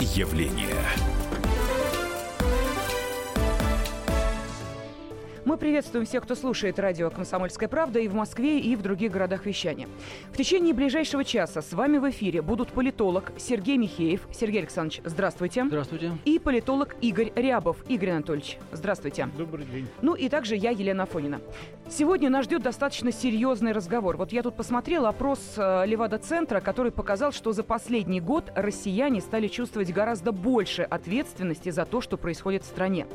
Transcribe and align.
явление. 0.00 0.74
Мы 5.56 5.60
приветствуем 5.60 6.04
всех, 6.04 6.24
кто 6.24 6.34
слушает 6.34 6.78
радио 6.78 7.08
«Комсомольская 7.08 7.66
правда» 7.66 7.98
и 7.98 8.08
в 8.08 8.14
Москве, 8.14 8.60
и 8.60 8.76
в 8.76 8.82
других 8.82 9.10
городах 9.10 9.46
вещания. 9.46 9.88
В 10.30 10.36
течение 10.36 10.74
ближайшего 10.74 11.24
часа 11.24 11.62
с 11.62 11.72
вами 11.72 11.96
в 11.96 12.10
эфире 12.10 12.42
будут 12.42 12.72
политолог 12.72 13.32
Сергей 13.38 13.78
Михеев. 13.78 14.20
Сергей 14.30 14.58
Александрович, 14.58 15.00
здравствуйте. 15.06 15.64
Здравствуйте. 15.64 16.12
И 16.26 16.38
политолог 16.38 16.94
Игорь 17.00 17.32
Рябов. 17.34 17.78
Игорь 17.88 18.10
Анатольевич, 18.10 18.58
здравствуйте. 18.70 19.30
Добрый 19.38 19.64
день. 19.64 19.88
Ну 20.02 20.12
и 20.12 20.28
также 20.28 20.56
я, 20.56 20.72
Елена 20.72 21.04
Афонина. 21.04 21.40
Сегодня 21.88 22.28
нас 22.28 22.44
ждет 22.44 22.62
достаточно 22.62 23.10
серьезный 23.10 23.72
разговор. 23.72 24.18
Вот 24.18 24.32
я 24.32 24.42
тут 24.42 24.56
посмотрела 24.56 25.08
опрос 25.08 25.38
э, 25.56 25.86
Левада-центра, 25.86 26.60
который 26.60 26.92
показал, 26.92 27.32
что 27.32 27.52
за 27.52 27.62
последний 27.62 28.20
год 28.20 28.52
россияне 28.56 29.22
стали 29.22 29.46
чувствовать 29.48 29.90
гораздо 29.90 30.32
больше 30.32 30.82
ответственности 30.82 31.70
за 31.70 31.86
то, 31.86 32.02
что 32.02 32.18
происходит 32.18 32.64
в 32.64 32.66
стране. 32.66 33.06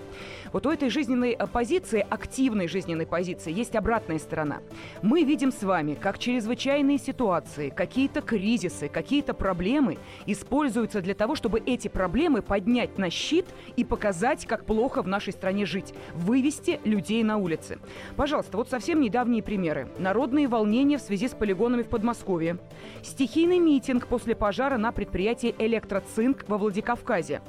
Вот 0.54 0.66
у 0.66 0.72
этой 0.72 0.90
жизненной 0.90 1.38
позиции 1.52 2.04
активной 2.32 2.70
жизненной 2.70 3.06
позиции 3.06 3.52
есть 3.52 3.76
обратная 3.76 4.18
сторона. 4.18 4.62
Мы 5.02 5.24
видим 5.24 5.52
с 5.52 5.64
вами, 5.64 5.96
как 5.96 6.18
чрезвычайные 6.18 6.98
ситуации, 6.98 7.68
какие-то 7.70 8.22
кризисы, 8.22 8.88
какие-то 8.88 9.34
проблемы 9.34 9.98
используются 10.26 11.02
для 11.02 11.14
того, 11.14 11.36
чтобы 11.36 11.60
эти 11.66 11.90
проблемы 11.90 12.42
поднять 12.42 12.98
на 12.98 13.10
щит 13.10 13.48
и 13.76 13.84
показать, 13.84 14.46
как 14.46 14.64
плохо 14.64 15.02
в 15.02 15.10
нашей 15.10 15.34
стране 15.34 15.66
жить, 15.66 15.94
вывести 16.14 16.80
людей 16.86 17.22
на 17.22 17.36
улицы. 17.36 17.80
Пожалуйста, 18.16 18.56
вот 18.56 18.70
совсем 18.70 19.02
недавние 19.02 19.44
примеры. 19.44 19.90
Народные 20.00 20.48
волнения 20.48 21.00
в 21.00 21.02
связи 21.02 21.28
с 21.28 21.32
полигонами 21.32 21.84
в 21.84 21.90
Подмосковье. 21.90 22.60
Стихийный 23.04 23.60
митинг 23.60 24.08
после 24.08 24.36
пожара 24.36 24.78
на 24.78 24.94
предприятии 24.94 25.54
«Электроцинк» 25.58 26.46
во 26.48 26.58
Владикавказе. 26.58 27.42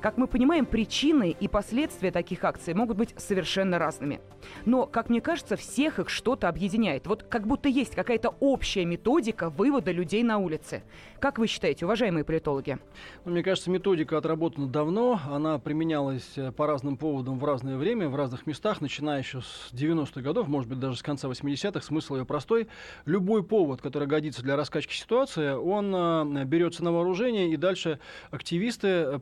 Как 0.00 0.18
мы 0.18 0.26
понимаем, 0.26 0.66
причины 0.66 1.34
и 1.38 1.48
последствия 1.48 2.10
таких 2.10 2.44
акций 2.44 2.74
могут 2.74 2.96
быть 2.96 3.14
совершенно 3.16 3.78
разными. 3.78 4.20
Но, 4.66 4.86
как 4.86 5.08
мне 5.08 5.20
кажется, 5.20 5.56
всех 5.56 5.98
их 5.98 6.10
что-то 6.10 6.48
объединяет. 6.48 7.06
Вот 7.06 7.22
как 7.22 7.46
будто 7.46 7.68
есть 7.68 7.94
какая-то 7.94 8.34
общая 8.40 8.84
методика 8.84 9.48
вывода 9.48 9.90
людей 9.90 10.22
на 10.22 10.38
улицы. 10.38 10.82
Как 11.18 11.38
вы 11.38 11.46
считаете, 11.46 11.86
уважаемые 11.86 12.24
политологи? 12.24 12.78
Ну, 13.24 13.32
мне 13.32 13.42
кажется, 13.42 13.70
методика 13.70 14.18
отработана 14.18 14.66
давно. 14.68 15.18
Она 15.30 15.58
применялась 15.58 16.36
э, 16.36 16.52
по 16.52 16.66
разным 16.66 16.98
поводам 16.98 17.38
в 17.38 17.44
разное 17.44 17.76
время, 17.76 18.08
в 18.08 18.16
разных 18.16 18.46
местах, 18.46 18.80
начиная 18.80 19.20
еще 19.20 19.40
с 19.40 19.72
90-х 19.72 20.20
годов, 20.20 20.46
может 20.46 20.68
быть, 20.68 20.78
даже 20.78 20.98
с 20.98 21.02
конца 21.02 21.26
80-х. 21.26 21.80
Смысл 21.80 22.16
ее 22.16 22.26
простой. 22.26 22.68
Любой 23.06 23.42
повод, 23.42 23.80
который 23.80 24.06
годится 24.06 24.42
для 24.42 24.56
раскачки 24.56 24.94
ситуации, 24.94 25.52
он 25.52 25.94
э, 25.94 26.44
берется 26.44 26.84
на 26.84 26.92
вооружение, 26.92 27.50
и 27.50 27.56
дальше 27.56 27.98
активисты 28.30 28.88
э, 28.88 29.18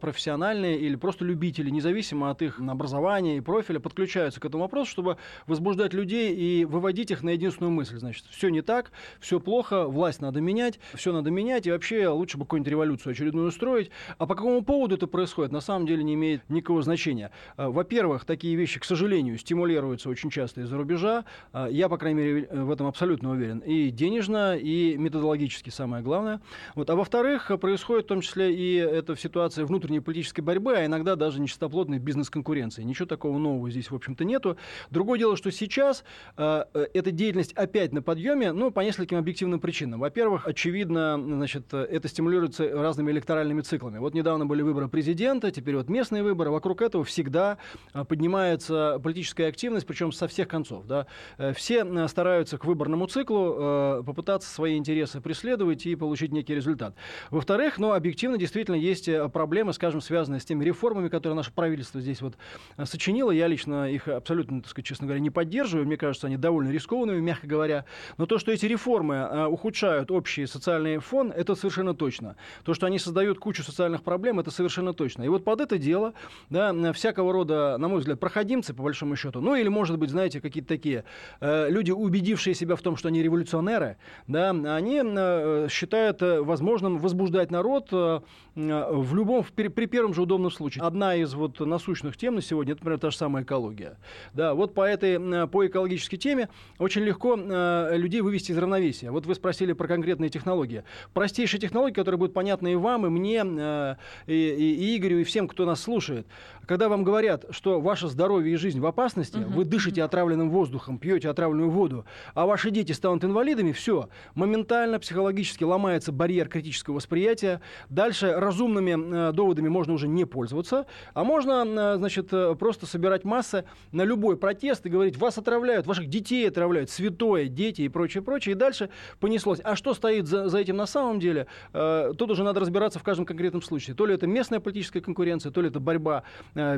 профессиональные 0.64 0.78
или 0.78 0.96
просто 0.96 1.24
любители, 1.24 1.70
независимо 1.70 2.30
от 2.30 2.42
их 2.42 2.60
образования 2.60 3.36
и 3.36 3.40
профиля, 3.40 3.80
подключаются 3.80 4.40
к 4.40 4.44
этому 4.44 4.64
вопросу, 4.64 4.90
чтобы 4.90 5.16
возбуждать 5.46 5.94
людей 5.94 6.34
и 6.34 6.64
выводить 6.64 7.10
их 7.10 7.22
на 7.22 7.30
единственную 7.30 7.72
мысль. 7.72 7.98
Значит, 7.98 8.24
все 8.30 8.48
не 8.48 8.62
так, 8.62 8.92
все 9.20 9.40
плохо, 9.40 9.86
власть 9.86 10.20
надо 10.20 10.40
менять, 10.40 10.78
все 10.94 11.12
надо 11.12 11.30
менять, 11.30 11.66
и 11.66 11.70
вообще 11.70 12.08
лучше 12.08 12.38
бы 12.38 12.44
какую-нибудь 12.44 12.70
революцию 12.70 13.12
очередную 13.12 13.48
устроить. 13.48 13.90
А 14.18 14.26
по 14.26 14.34
какому 14.34 14.62
поводу 14.62 14.94
это 14.94 15.06
происходит, 15.06 15.52
на 15.52 15.60
самом 15.60 15.86
деле 15.86 16.02
не 16.04 16.14
имеет 16.14 16.48
никакого 16.48 16.82
значения. 16.82 17.30
А, 17.56 17.70
во-первых, 17.70 18.24
такие 18.24 18.56
вещи, 18.56 18.80
к 18.80 18.84
сожалению, 18.84 19.38
стимулируются 19.38 20.08
очень 20.08 20.30
часто 20.30 20.62
из-за 20.62 20.76
рубежа. 20.76 21.24
А, 21.52 21.68
я, 21.68 21.88
по 21.88 21.98
крайней 21.98 22.22
мере, 22.22 22.48
в 22.50 22.70
этом 22.70 22.86
абсолютно 22.86 23.30
уверен. 23.30 23.58
И 23.58 23.90
денежно, 23.90 24.56
и 24.56 24.96
методологически 24.96 25.70
самое 25.70 26.02
главное. 26.02 26.40
Вот. 26.74 26.90
А 26.90 26.96
во-вторых, 26.96 27.50
происходит 27.60 28.04
в 28.04 28.08
том 28.08 28.20
числе 28.20 28.54
и 28.54 28.74
это 28.74 29.14
в 29.14 29.20
ситуации 29.20 29.64
внутренней 29.64 30.00
политической 30.00 30.40
борьбы, 30.40 30.53
борьбы, 30.54 30.76
а 30.76 30.86
иногда 30.86 31.16
даже 31.16 31.40
нечистоплотной 31.40 31.98
бизнес-конкуренции. 31.98 32.82
Ничего 32.84 33.06
такого 33.06 33.38
нового 33.38 33.68
здесь, 33.70 33.90
в 33.90 33.94
общем-то, 33.94 34.24
нету. 34.24 34.56
Другое 34.90 35.18
дело, 35.18 35.36
что 35.36 35.50
сейчас 35.50 36.04
э, 36.36 36.64
э, 36.72 36.86
эта 36.94 37.10
деятельность 37.10 37.52
опять 37.54 37.92
на 37.92 38.02
подъеме, 38.02 38.52
ну, 38.52 38.70
по 38.70 38.80
нескольким 38.80 39.18
объективным 39.18 39.58
причинам. 39.58 39.98
Во-первых, 39.98 40.46
очевидно, 40.46 41.20
значит, 41.20 41.74
это 41.74 42.06
стимулируется 42.08 42.68
разными 42.70 43.10
электоральными 43.10 43.62
циклами. 43.62 43.98
Вот 43.98 44.14
недавно 44.14 44.46
были 44.46 44.62
выборы 44.62 44.88
президента, 44.88 45.50
теперь 45.50 45.76
вот 45.76 45.88
местные 45.88 46.22
выборы. 46.22 46.50
Вокруг 46.50 46.82
этого 46.82 47.02
всегда 47.02 47.58
э, 47.92 48.04
поднимается 48.04 49.00
политическая 49.02 49.48
активность, 49.48 49.86
причем 49.86 50.12
со 50.12 50.28
всех 50.28 50.46
концов. 50.46 50.86
Да. 50.86 51.06
Э, 51.36 51.52
все 51.52 51.84
стараются 52.06 52.58
к 52.58 52.64
выборному 52.64 53.06
циклу 53.06 54.04
попытаться 54.04 54.48
свои 54.48 54.76
интересы 54.76 55.20
преследовать 55.20 55.86
и 55.86 55.96
получить 55.96 56.32
некий 56.32 56.54
результат. 56.54 56.94
Во-вторых, 57.30 57.78
ну, 57.78 57.92
объективно 57.92 58.38
действительно 58.38 58.76
есть 58.76 59.08
проблемы, 59.32 59.72
скажем, 59.72 60.00
связанные 60.00 60.40
с 60.44 60.46
тем, 60.46 60.54
теми 60.54 60.64
реформами, 60.64 61.08
которые 61.08 61.36
наше 61.36 61.52
правительство 61.52 62.00
здесь 62.00 62.22
вот 62.22 62.34
э, 62.76 62.84
сочинило. 62.84 63.30
Я 63.30 63.48
лично 63.48 63.90
их 63.90 64.06
абсолютно, 64.08 64.60
так 64.60 64.70
сказать, 64.70 64.86
честно 64.86 65.06
говоря, 65.06 65.20
не 65.20 65.30
поддерживаю. 65.30 65.86
Мне 65.86 65.96
кажется, 65.96 66.26
они 66.26 66.36
довольно 66.36 66.70
рискованными, 66.70 67.20
мягко 67.20 67.46
говоря. 67.46 67.84
Но 68.18 68.26
то, 68.26 68.38
что 68.38 68.52
эти 68.52 68.66
реформы 68.66 69.14
э, 69.16 69.46
ухудшают 69.46 70.10
общий 70.10 70.46
социальный 70.46 70.98
фон, 70.98 71.32
это 71.32 71.54
совершенно 71.54 71.94
точно. 71.94 72.36
То, 72.64 72.74
что 72.74 72.86
они 72.86 72.98
создают 72.98 73.38
кучу 73.38 73.62
социальных 73.62 74.02
проблем, 74.02 74.38
это 74.38 74.50
совершенно 74.50 74.92
точно. 74.92 75.24
И 75.24 75.28
вот 75.28 75.44
под 75.44 75.60
это 75.60 75.78
дело, 75.78 76.14
да, 76.50 76.92
всякого 76.92 77.32
рода, 77.32 77.76
на 77.78 77.88
мой 77.88 77.98
взгляд, 77.98 78.20
проходимцы, 78.20 78.74
по 78.74 78.82
большому 78.82 79.16
счету, 79.16 79.40
ну 79.40 79.56
или, 79.56 79.68
может 79.68 79.98
быть, 79.98 80.10
знаете, 80.10 80.40
какие-то 80.40 80.68
такие 80.68 81.04
э, 81.40 81.68
люди, 81.70 81.90
убедившие 81.90 82.54
себя 82.54 82.76
в 82.76 82.82
том, 82.82 82.96
что 82.96 83.08
они 83.08 83.22
революционеры, 83.22 83.96
да, 84.28 84.50
они 84.50 85.02
э, 85.02 85.66
считают 85.70 86.22
э, 86.22 86.42
возможным 86.42 86.98
возбуждать 86.98 87.50
народ 87.50 87.88
э, 87.92 88.20
в 88.54 89.14
любом, 89.14 89.44
при, 89.56 89.68
при 89.68 89.86
первом 89.86 90.14
же 90.14 90.22
удобном 90.22 90.33
данном 90.38 90.50
случае 90.50 90.84
одна 90.84 91.14
из 91.14 91.34
вот 91.34 91.60
насущных 91.60 92.16
тем 92.16 92.36
на 92.36 92.42
сегодня, 92.42 92.72
это, 92.72 92.82
например, 92.82 92.98
та 92.98 93.10
же 93.10 93.16
самая 93.16 93.44
экология. 93.44 93.96
Да, 94.32 94.54
вот 94.54 94.74
по 94.74 94.82
этой, 94.82 95.48
по 95.48 95.66
экологической 95.66 96.16
теме 96.16 96.48
очень 96.78 97.02
легко 97.02 97.36
э, 97.38 97.96
людей 97.96 98.20
вывести 98.20 98.52
из 98.52 98.58
равновесия. 98.58 99.10
Вот 99.10 99.26
вы 99.26 99.34
спросили 99.34 99.72
про 99.72 99.86
конкретные 99.88 100.30
технологии. 100.30 100.84
Простейшие 101.12 101.60
технологии, 101.60 101.94
которые 101.94 102.18
будут 102.18 102.34
понятны 102.34 102.72
и 102.72 102.76
вам, 102.76 103.06
и 103.06 103.10
мне, 103.10 103.42
э, 103.44 103.96
и, 104.26 104.32
и 104.32 104.96
Игорю, 104.96 105.18
и 105.18 105.24
всем, 105.24 105.48
кто 105.48 105.64
нас 105.64 105.80
слушает. 105.82 106.26
Когда 106.66 106.88
вам 106.88 107.04
говорят, 107.04 107.44
что 107.50 107.80
ваше 107.80 108.08
здоровье 108.08 108.54
и 108.54 108.56
жизнь 108.56 108.80
в 108.80 108.86
опасности, 108.86 109.38
угу. 109.38 109.54
вы 109.54 109.64
дышите 109.64 110.02
отравленным 110.02 110.50
воздухом, 110.50 110.98
пьете 110.98 111.28
отравленную 111.28 111.70
воду, 111.70 112.04
а 112.34 112.46
ваши 112.46 112.70
дети 112.70 112.92
станут 112.92 113.24
инвалидами, 113.24 113.72
все, 113.72 114.08
моментально 114.34 114.98
психологически 114.98 115.64
ломается 115.64 116.12
барьер 116.12 116.48
критического 116.48 116.96
восприятия. 116.96 117.60
Дальше 117.88 118.32
разумными 118.32 119.28
э, 119.28 119.32
доводами 119.32 119.68
можно 119.68 119.92
уже 119.92 120.08
не 120.08 120.24
пользоваться, 120.24 120.86
а 121.12 121.24
можно, 121.24 121.64
э, 121.66 121.96
значит, 121.96 122.28
э, 122.32 122.54
просто 122.58 122.86
собирать 122.86 123.24
массы 123.24 123.64
на 123.92 124.02
любой 124.02 124.36
протест 124.36 124.86
и 124.86 124.88
говорить, 124.88 125.16
вас 125.16 125.38
отравляют, 125.38 125.86
ваших 125.86 126.08
детей 126.08 126.48
отравляют, 126.48 126.90
святое, 126.90 127.48
дети 127.48 127.82
и 127.82 127.88
прочее, 127.88 128.22
прочее, 128.22 128.54
и 128.54 128.58
дальше 128.58 128.90
понеслось. 129.20 129.60
А 129.64 129.76
что 129.76 129.94
стоит 129.94 130.26
за, 130.26 130.48
за 130.48 130.58
этим 130.58 130.76
на 130.76 130.86
самом 130.86 131.20
деле, 131.20 131.46
э, 131.72 132.12
тут 132.16 132.30
уже 132.30 132.44
надо 132.44 132.60
разбираться 132.60 132.98
в 132.98 133.02
каждом 133.02 133.26
конкретном 133.26 133.62
случае. 133.62 133.96
То 133.96 134.06
ли 134.06 134.14
это 134.14 134.26
местная 134.26 134.60
политическая 134.60 135.00
конкуренция, 135.00 135.52
то 135.52 135.60
ли 135.60 135.68
это 135.68 135.80
борьба 135.80 136.22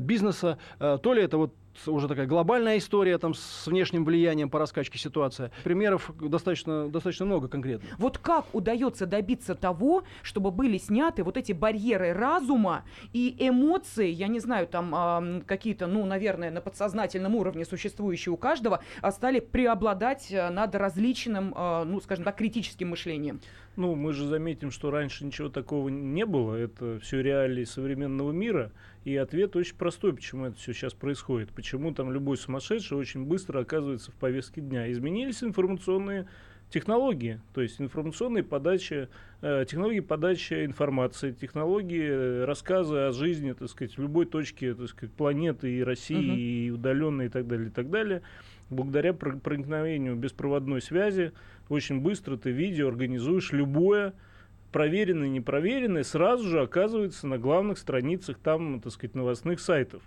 бизнеса, 0.00 0.58
э, 0.78 0.98
то 1.02 1.14
ли 1.14 1.22
это 1.22 1.36
вот 1.38 1.54
уже 1.86 2.08
такая 2.08 2.26
глобальная 2.26 2.78
история 2.78 3.18
там, 3.18 3.34
с 3.34 3.66
внешним 3.66 4.04
влиянием 4.04 4.50
по 4.50 4.58
раскачке 4.58 4.98
ситуации. 4.98 5.50
Примеров 5.64 6.10
достаточно, 6.20 6.88
достаточно 6.88 7.26
много 7.26 7.48
конкретно. 7.48 7.88
Вот 7.98 8.18
как 8.18 8.46
удается 8.54 9.06
добиться 9.06 9.54
того, 9.54 10.04
чтобы 10.22 10.50
были 10.50 10.78
сняты 10.78 11.22
вот 11.22 11.36
эти 11.36 11.52
барьеры 11.52 12.12
разума 12.12 12.84
и 13.12 13.34
эмоции, 13.38 14.08
я 14.08 14.28
не 14.28 14.40
знаю, 14.40 14.66
там 14.66 14.94
э, 14.94 15.42
какие-то, 15.46 15.86
ну, 15.86 16.04
наверное, 16.04 16.50
на 16.50 16.60
подсознательном 16.60 17.34
уровне 17.34 17.64
существующие 17.64 18.32
у 18.32 18.36
каждого, 18.36 18.82
а 19.02 19.10
стали 19.10 19.40
преобладать 19.40 20.30
э, 20.30 20.50
над 20.50 20.74
различным, 20.74 21.54
э, 21.56 21.84
ну, 21.84 22.00
скажем 22.00 22.24
так, 22.24 22.36
критическим 22.36 22.90
мышлением? 22.90 23.40
Ну, 23.76 23.94
мы 23.94 24.14
же 24.14 24.26
заметим, 24.26 24.70
что 24.70 24.90
раньше 24.90 25.24
ничего 25.24 25.50
такого 25.50 25.90
не 25.90 26.24
было. 26.24 26.54
Это 26.54 26.98
все 27.00 27.22
реалии 27.22 27.64
современного 27.64 28.32
мира. 28.32 28.72
И 29.04 29.14
ответ 29.16 29.54
очень 29.54 29.76
простой, 29.76 30.14
почему 30.14 30.46
это 30.46 30.56
все 30.56 30.72
сейчас 30.72 30.94
происходит. 30.94 31.50
Почему 31.66 31.92
там 31.92 32.12
любой 32.12 32.36
сумасшедший 32.36 32.96
очень 32.96 33.24
быстро 33.24 33.58
оказывается 33.58 34.12
в 34.12 34.14
повестке 34.14 34.60
дня. 34.60 34.88
Изменились 34.92 35.42
информационные 35.42 36.28
технологии, 36.70 37.40
то 37.54 37.60
есть 37.60 37.80
информационные 37.80 38.44
подачи, 38.44 39.08
э, 39.42 39.64
технологии 39.68 39.98
подачи 39.98 40.64
информации, 40.64 41.32
технологии 41.32 42.06
э, 42.08 42.44
рассказа 42.44 43.08
о 43.08 43.12
жизни, 43.12 43.50
так 43.50 43.68
сказать, 43.68 43.98
в 43.98 44.00
любой 44.00 44.26
точке, 44.26 44.74
так 44.74 44.88
сказать, 44.88 45.12
планеты 45.12 45.78
и 45.78 45.82
России, 45.82 46.14
угу. 46.14 46.38
и 46.38 46.70
удаленной 46.70 47.26
и 47.26 47.30
так 47.30 47.48
далее, 47.48 47.66
и 47.66 47.72
так 47.72 47.90
далее. 47.90 48.22
Благодаря 48.70 49.12
проникновению 49.12 50.14
беспроводной 50.14 50.80
связи 50.80 51.32
очень 51.68 52.00
быстро 52.00 52.36
ты 52.36 52.52
видео 52.52 52.86
организуешь 52.86 53.50
любое 53.50 54.14
проверенное, 54.70 55.28
непроверенное, 55.28 56.04
сразу 56.04 56.48
же 56.48 56.60
оказывается 56.60 57.26
на 57.26 57.38
главных 57.38 57.78
страницах 57.78 58.38
там, 58.38 58.80
так 58.80 58.92
сказать, 58.92 59.16
новостных 59.16 59.58
сайтов. 59.58 60.04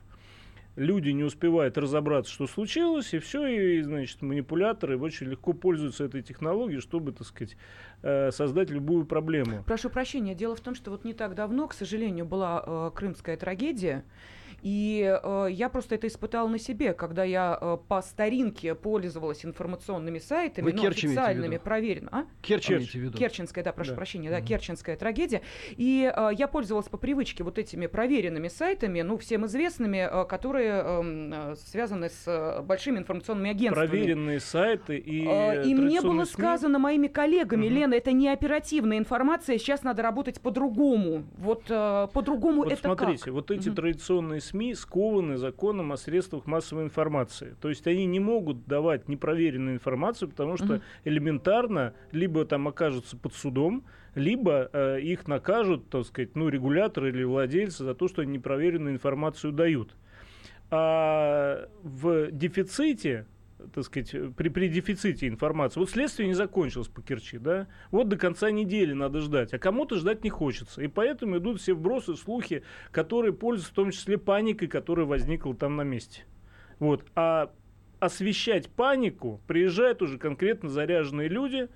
Люди 0.79 1.09
не 1.09 1.23
успевают 1.23 1.77
разобраться, 1.77 2.31
что 2.31 2.47
случилось, 2.47 3.13
и 3.13 3.19
все, 3.19 3.45
и, 3.45 3.81
значит, 3.81 4.21
манипуляторы 4.21 4.97
очень 4.97 5.27
легко 5.27 5.53
пользуются 5.53 6.05
этой 6.05 6.21
технологией, 6.21 6.79
чтобы, 6.79 7.11
так 7.11 7.27
сказать, 7.27 7.57
э, 8.01 8.31
создать 8.31 8.69
любую 8.69 9.05
проблему. 9.05 9.63
Прошу 9.65 9.89
прощения, 9.89 10.33
дело 10.33 10.55
в 10.55 10.61
том, 10.61 10.75
что 10.75 10.91
вот 10.91 11.03
не 11.03 11.13
так 11.13 11.35
давно, 11.35 11.67
к 11.67 11.73
сожалению, 11.73 12.25
была 12.25 12.63
э, 12.65 12.91
крымская 12.95 13.37
трагедия, 13.37 14.05
и 14.61 15.19
э, 15.23 15.47
я 15.51 15.69
просто 15.69 15.95
это 15.95 16.07
испытала 16.07 16.47
на 16.47 16.59
себе, 16.59 16.93
когда 16.93 17.23
я 17.23 17.57
э, 17.59 17.77
по 17.87 18.01
старинке 18.01 18.75
пользовалась 18.75 19.45
информационными 19.45 20.19
сайтами, 20.19 20.65
Вы 20.65 20.73
ну, 20.73 20.81
Керчь 20.81 21.05
официальными, 21.05 21.57
проверенными. 21.57 22.09
А? 22.11 22.25
Керчь, 22.41 22.69
виду? 22.69 23.17
Керченская, 23.17 23.63
да, 23.63 23.71
прошу 23.71 23.91
Да. 23.91 23.95
прощения, 23.97 24.29
да, 24.29 24.37
Мгм. 24.37 24.45
Керченская 24.45 24.95
трагедия. 24.97 25.41
И 25.71 26.11
э, 26.15 26.29
я 26.37 26.47
пользовалась 26.47 26.87
по 26.89 26.97
привычке 26.97 27.43
вот 27.43 27.57
этими 27.57 27.87
проверенными 27.87 28.47
сайтами, 28.47 29.01
ну, 29.01 29.17
всем 29.17 29.45
известными, 29.45 30.07
э, 30.09 30.25
которые 30.25 30.71
эм, 30.71 31.33
э, 31.33 31.55
связаны 31.55 32.09
с 32.09 32.23
э, 32.27 32.61
большими 32.61 32.99
информационными 32.99 33.51
агентствами. 33.51 33.87
Проверенные 33.87 34.39
сайты 34.39 34.97
и 34.97 35.27
Э, 35.27 35.63
И 35.65 35.73
мне 35.75 36.01
было 36.01 36.23
СМИ. 36.25 36.33
сказано 36.33 36.79
моими 36.79 37.07
коллегами, 37.07 37.65
Мгм. 37.67 37.75
Лена, 37.75 37.93
это 37.95 38.11
не 38.11 38.29
оперативная 38.29 38.97
информация, 38.97 39.57
сейчас 39.57 39.83
надо 39.83 40.01
работать 40.01 40.39
по-другому. 40.41 41.23
Вот 41.37 41.63
э, 41.69 42.07
по-другому 42.13 42.63
Вот 42.63 42.71
это 42.73 42.81
смотрите, 42.81 43.25
как? 43.25 43.33
вот 43.33 43.51
эти 43.51 43.67
Мгм. 43.69 43.75
традиционные 43.75 44.41
СМИ 44.49 44.73
скованы 44.75 45.37
законом 45.37 45.91
о 45.91 45.97
средствах 45.97 46.47
массовой 46.47 46.83
информации. 46.83 47.55
То 47.61 47.69
есть 47.69 47.87
они 47.87 48.05
не 48.05 48.19
могут 48.19 48.65
давать 48.65 49.07
непроверенную 49.07 49.75
информацию, 49.75 50.29
потому 50.29 50.57
что 50.57 50.65
Мгм. 50.65 50.81
элементарно 51.05 51.93
либо 52.11 52.45
там 52.45 52.67
окажутся 52.67 53.15
под 53.17 53.33
судом, 53.33 53.83
либо 54.15 54.69
э, 54.73 55.01
их 55.01 55.27
накажут, 55.27 55.89
так 55.89 56.05
сказать, 56.05 56.35
ну, 56.35 56.49
регуляторы 56.49 57.09
или 57.09 57.23
владельцы 57.23 57.83
за 57.83 57.93
то, 57.93 58.07
что 58.07 58.21
они 58.23 58.33
непроверенную 58.37 58.95
информацию 58.95 59.53
дают. 59.53 59.95
А 60.71 61.67
в 61.83 62.31
дефиците 62.31 63.25
так 63.73 63.83
сказать, 63.83 64.15
при, 64.35 64.49
при 64.49 64.67
дефиците 64.67 65.27
информации. 65.27 65.79
Вот 65.79 65.89
следствие 65.89 66.27
не 66.27 66.33
закончилось 66.33 66.87
по 66.87 67.01
Керчи, 67.01 67.37
да? 67.37 67.67
Вот 67.91 68.07
до 68.07 68.17
конца 68.17 68.51
недели 68.51 68.93
надо 68.93 69.21
ждать, 69.21 69.53
а 69.53 69.59
кому-то 69.59 69.95
ждать 69.95 70.23
не 70.23 70.29
хочется. 70.29 70.81
И 70.81 70.87
поэтому 70.87 71.37
идут 71.37 71.61
все 71.61 71.73
вбросы, 71.73 72.15
слухи, 72.15 72.63
которые 72.91 73.33
пользуются 73.33 73.71
в 73.71 73.75
том 73.75 73.91
числе 73.91 74.17
паникой, 74.17 74.67
которая 74.67 75.05
возникла 75.05 75.55
там 75.55 75.75
на 75.75 75.83
месте. 75.83 76.23
Вот. 76.79 77.05
А 77.15 77.51
освещать 77.99 78.69
панику 78.69 79.41
приезжают 79.47 80.01
уже 80.01 80.17
конкретно 80.17 80.69
заряженные 80.69 81.27
люди, 81.27 81.67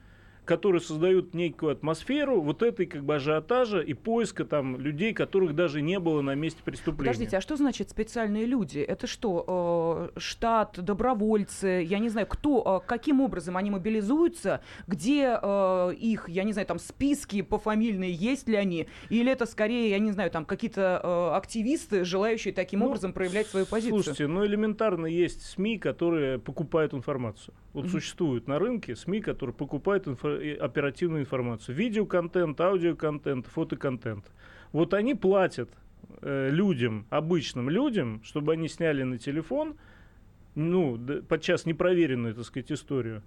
которые 0.45 0.81
создают 0.81 1.33
некую 1.33 1.71
атмосферу 1.71 2.41
вот 2.41 2.63
этой 2.63 2.85
как 2.85 3.03
бы 3.03 3.15
ажиотажа 3.15 3.79
и 3.79 3.93
поиска 3.93 4.43
там 4.45 4.79
людей, 4.79 5.13
которых 5.13 5.55
даже 5.55 5.81
не 5.81 5.99
было 5.99 6.21
на 6.21 6.35
месте 6.35 6.61
преступления. 6.63 7.11
Подождите, 7.13 7.37
а 7.37 7.41
что 7.41 7.55
значит 7.55 7.89
специальные 7.89 8.45
люди? 8.45 8.79
Это 8.79 9.07
что, 9.07 10.11
э, 10.15 10.19
штат, 10.19 10.79
добровольцы, 10.83 11.85
я 11.87 11.99
не 11.99 12.09
знаю, 12.09 12.27
кто, 12.27 12.81
э, 12.83 12.87
каким 12.87 13.21
образом 13.21 13.55
они 13.57 13.71
мобилизуются, 13.71 14.61
где 14.87 15.37
э, 15.41 15.93
их, 15.97 16.27
я 16.27 16.43
не 16.43 16.51
знаю, 16.51 16.67
там 16.67 16.79
списки 16.79 17.41
пофамильные, 17.41 18.11
есть 18.11 18.49
ли 18.49 18.55
они, 18.55 18.87
или 19.09 19.31
это 19.31 19.45
скорее, 19.45 19.89
я 19.89 19.99
не 19.99 20.11
знаю, 20.11 20.29
там 20.31 20.45
какие-то 20.45 20.99
э, 21.03 21.35
активисты, 21.37 22.03
желающие 22.03 22.53
таким 22.53 22.81
Ну, 22.81 22.87
образом 22.87 23.13
проявлять 23.13 23.47
свою 23.47 23.65
позицию? 23.65 24.03
Слушайте, 24.03 24.27
ну 24.27 24.45
элементарно 24.45 25.05
есть 25.05 25.43
СМИ, 25.43 25.77
которые 25.77 26.39
покупают 26.39 26.93
информацию. 26.93 27.53
Вот 27.73 27.85
Мгм. 27.85 27.91
существуют 27.91 28.47
на 28.47 28.59
рынке 28.59 28.95
СМИ, 28.95 29.21
которые 29.21 29.55
покупают 29.55 30.05
инфо- 30.07 30.32
и 30.32 30.32
оперативную 30.59 31.21
информацию. 31.21 31.75
Видеоконтент, 31.75 32.59
аудиоконтент, 32.59 33.47
фотоконтент. 33.47 34.25
Вот 34.71 34.93
они 34.93 35.15
платят 35.15 35.69
э, 36.21 36.49
людям, 36.51 37.05
обычным 37.09 37.69
людям, 37.69 38.21
чтобы 38.23 38.53
они 38.53 38.67
сняли 38.67 39.03
на 39.03 39.17
телефон, 39.17 39.75
ну, 40.55 40.99
подчас 41.27 41.65
непроверенную, 41.65 42.35
так 42.35 42.45
сказать, 42.45 42.71
историю, 42.71 43.23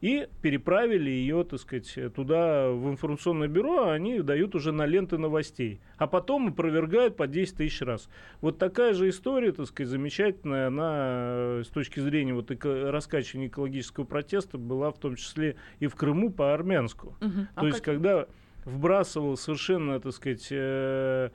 и 0.00 0.28
переправили 0.42 1.10
ее, 1.10 1.42
так 1.44 1.58
сказать, 1.58 1.98
туда, 2.14 2.70
в 2.70 2.88
информационное 2.88 3.48
бюро, 3.48 3.84
а 3.84 3.92
они 3.92 4.20
дают 4.20 4.54
уже 4.54 4.70
на 4.70 4.86
ленты 4.86 5.18
новостей. 5.18 5.80
А 5.96 6.06
потом 6.06 6.48
опровергают 6.48 7.16
по 7.16 7.26
10 7.26 7.56
тысяч 7.56 7.82
раз. 7.82 8.08
Вот 8.40 8.58
такая 8.58 8.94
же 8.94 9.08
история, 9.08 9.50
так 9.52 9.66
сказать, 9.66 9.90
замечательная, 9.90 10.68
она 10.68 10.92
э, 10.94 11.62
с 11.64 11.68
точки 11.68 11.98
зрения 11.98 12.32
вот 12.34 12.50
эко- 12.52 12.92
раскачивания 12.92 13.48
экологического 13.48 14.04
протеста 14.04 14.56
была 14.56 14.92
в 14.92 14.98
том 14.98 15.16
числе 15.16 15.56
и 15.80 15.88
в 15.88 15.96
Крыму 15.96 16.30
по 16.30 16.54
Армянску. 16.54 17.16
А 17.56 17.60
То 17.60 17.66
есть, 17.66 17.80
как- 17.80 17.94
когда 17.96 18.26
вбрасывал 18.64 19.36
совершенно, 19.36 19.98
так 19.98 20.12
сказать, 20.12 20.46
э, 20.50 21.30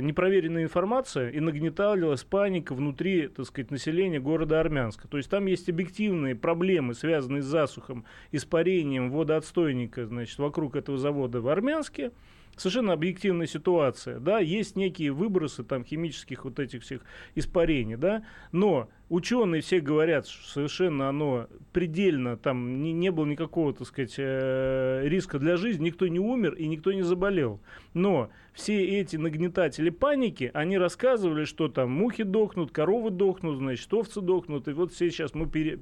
непроверенная 0.00 0.64
информация 0.64 1.30
и 1.30 1.40
нагнеталилась 1.40 2.24
паника 2.24 2.74
внутри, 2.74 3.28
так 3.28 3.46
сказать, 3.46 3.70
населения 3.70 4.20
города 4.20 4.60
Армянска. 4.60 5.08
То 5.08 5.16
есть 5.16 5.28
там 5.28 5.46
есть 5.46 5.68
объективные 5.68 6.34
проблемы, 6.34 6.94
связанные 6.94 7.42
с 7.42 7.46
засухом, 7.46 8.04
испарением 8.32 9.10
водоотстойника, 9.10 10.06
значит, 10.06 10.38
вокруг 10.38 10.76
этого 10.76 10.98
завода 10.98 11.40
в 11.40 11.48
Армянске. 11.48 12.12
Совершенно 12.56 12.94
объективная 12.94 13.46
ситуация, 13.46 14.18
да, 14.18 14.38
есть 14.38 14.76
некие 14.76 15.12
выбросы 15.12 15.62
там 15.62 15.84
химических 15.84 16.46
вот 16.46 16.58
этих 16.58 16.84
всех 16.84 17.02
испарений, 17.34 17.96
да, 17.96 18.24
но 18.50 18.88
ученые 19.08 19.62
все 19.62 19.80
говорят, 19.80 20.26
что 20.26 20.48
совершенно 20.48 21.08
оно 21.08 21.48
предельно, 21.72 22.36
там 22.36 22.82
не, 22.82 22.92
не 22.92 23.10
было 23.10 23.26
никакого, 23.26 23.72
так 23.72 23.86
сказать, 23.86 24.14
э, 24.18 25.02
риска 25.04 25.38
для 25.38 25.56
жизни, 25.56 25.86
никто 25.86 26.06
не 26.08 26.18
умер 26.18 26.54
и 26.54 26.66
никто 26.66 26.92
не 26.92 27.02
заболел. 27.02 27.60
Но 27.94 28.30
все 28.52 28.82
эти 29.00 29.16
нагнетатели 29.16 29.90
паники, 29.90 30.50
они 30.54 30.78
рассказывали, 30.78 31.44
что 31.44 31.68
там 31.68 31.90
мухи 31.90 32.24
дохнут, 32.24 32.72
коровы 32.72 33.10
дохнут, 33.10 33.58
значит, 33.58 33.92
овцы 33.92 34.20
дохнут, 34.20 34.66
и 34.68 34.72
вот 34.72 34.92
все 34.92 35.10
сейчас 35.10 35.34
мы 35.34 35.46
пере- 35.46 35.78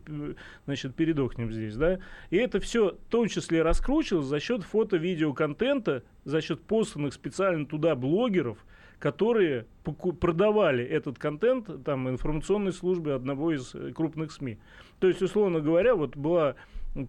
значит, 0.67 0.95
передохнем 0.95 1.53
здесь, 1.53 1.77
да. 1.77 2.01
И 2.31 2.37
это 2.37 2.61
все 2.61 2.91
в 2.91 3.11
том 3.11 3.29
числе 3.29 3.63
раскручивалось 3.63 4.27
за 4.27 4.41
счет 4.41 4.65
фото-видеоконтента, 4.65 6.03
за 6.25 6.41
счет 6.41 6.61
посланных 6.63 7.15
специально 7.15 7.65
туда 7.65 7.95
блогеров, 7.95 8.59
которые 8.99 9.67
продавали 9.93 10.85
этот 10.85 11.19
контент 11.19 11.85
там 11.85 12.09
информационной 12.09 12.73
службе 12.73 13.13
одного 13.15 13.53
из 13.53 13.75
э, 13.75 13.93
крупных 13.93 14.33
СМИ. 14.33 14.59
То 14.99 15.09
есть, 15.09 15.23
условно 15.23 15.61
говоря, 15.61 15.95
вот 15.95 16.17
была 16.17 16.55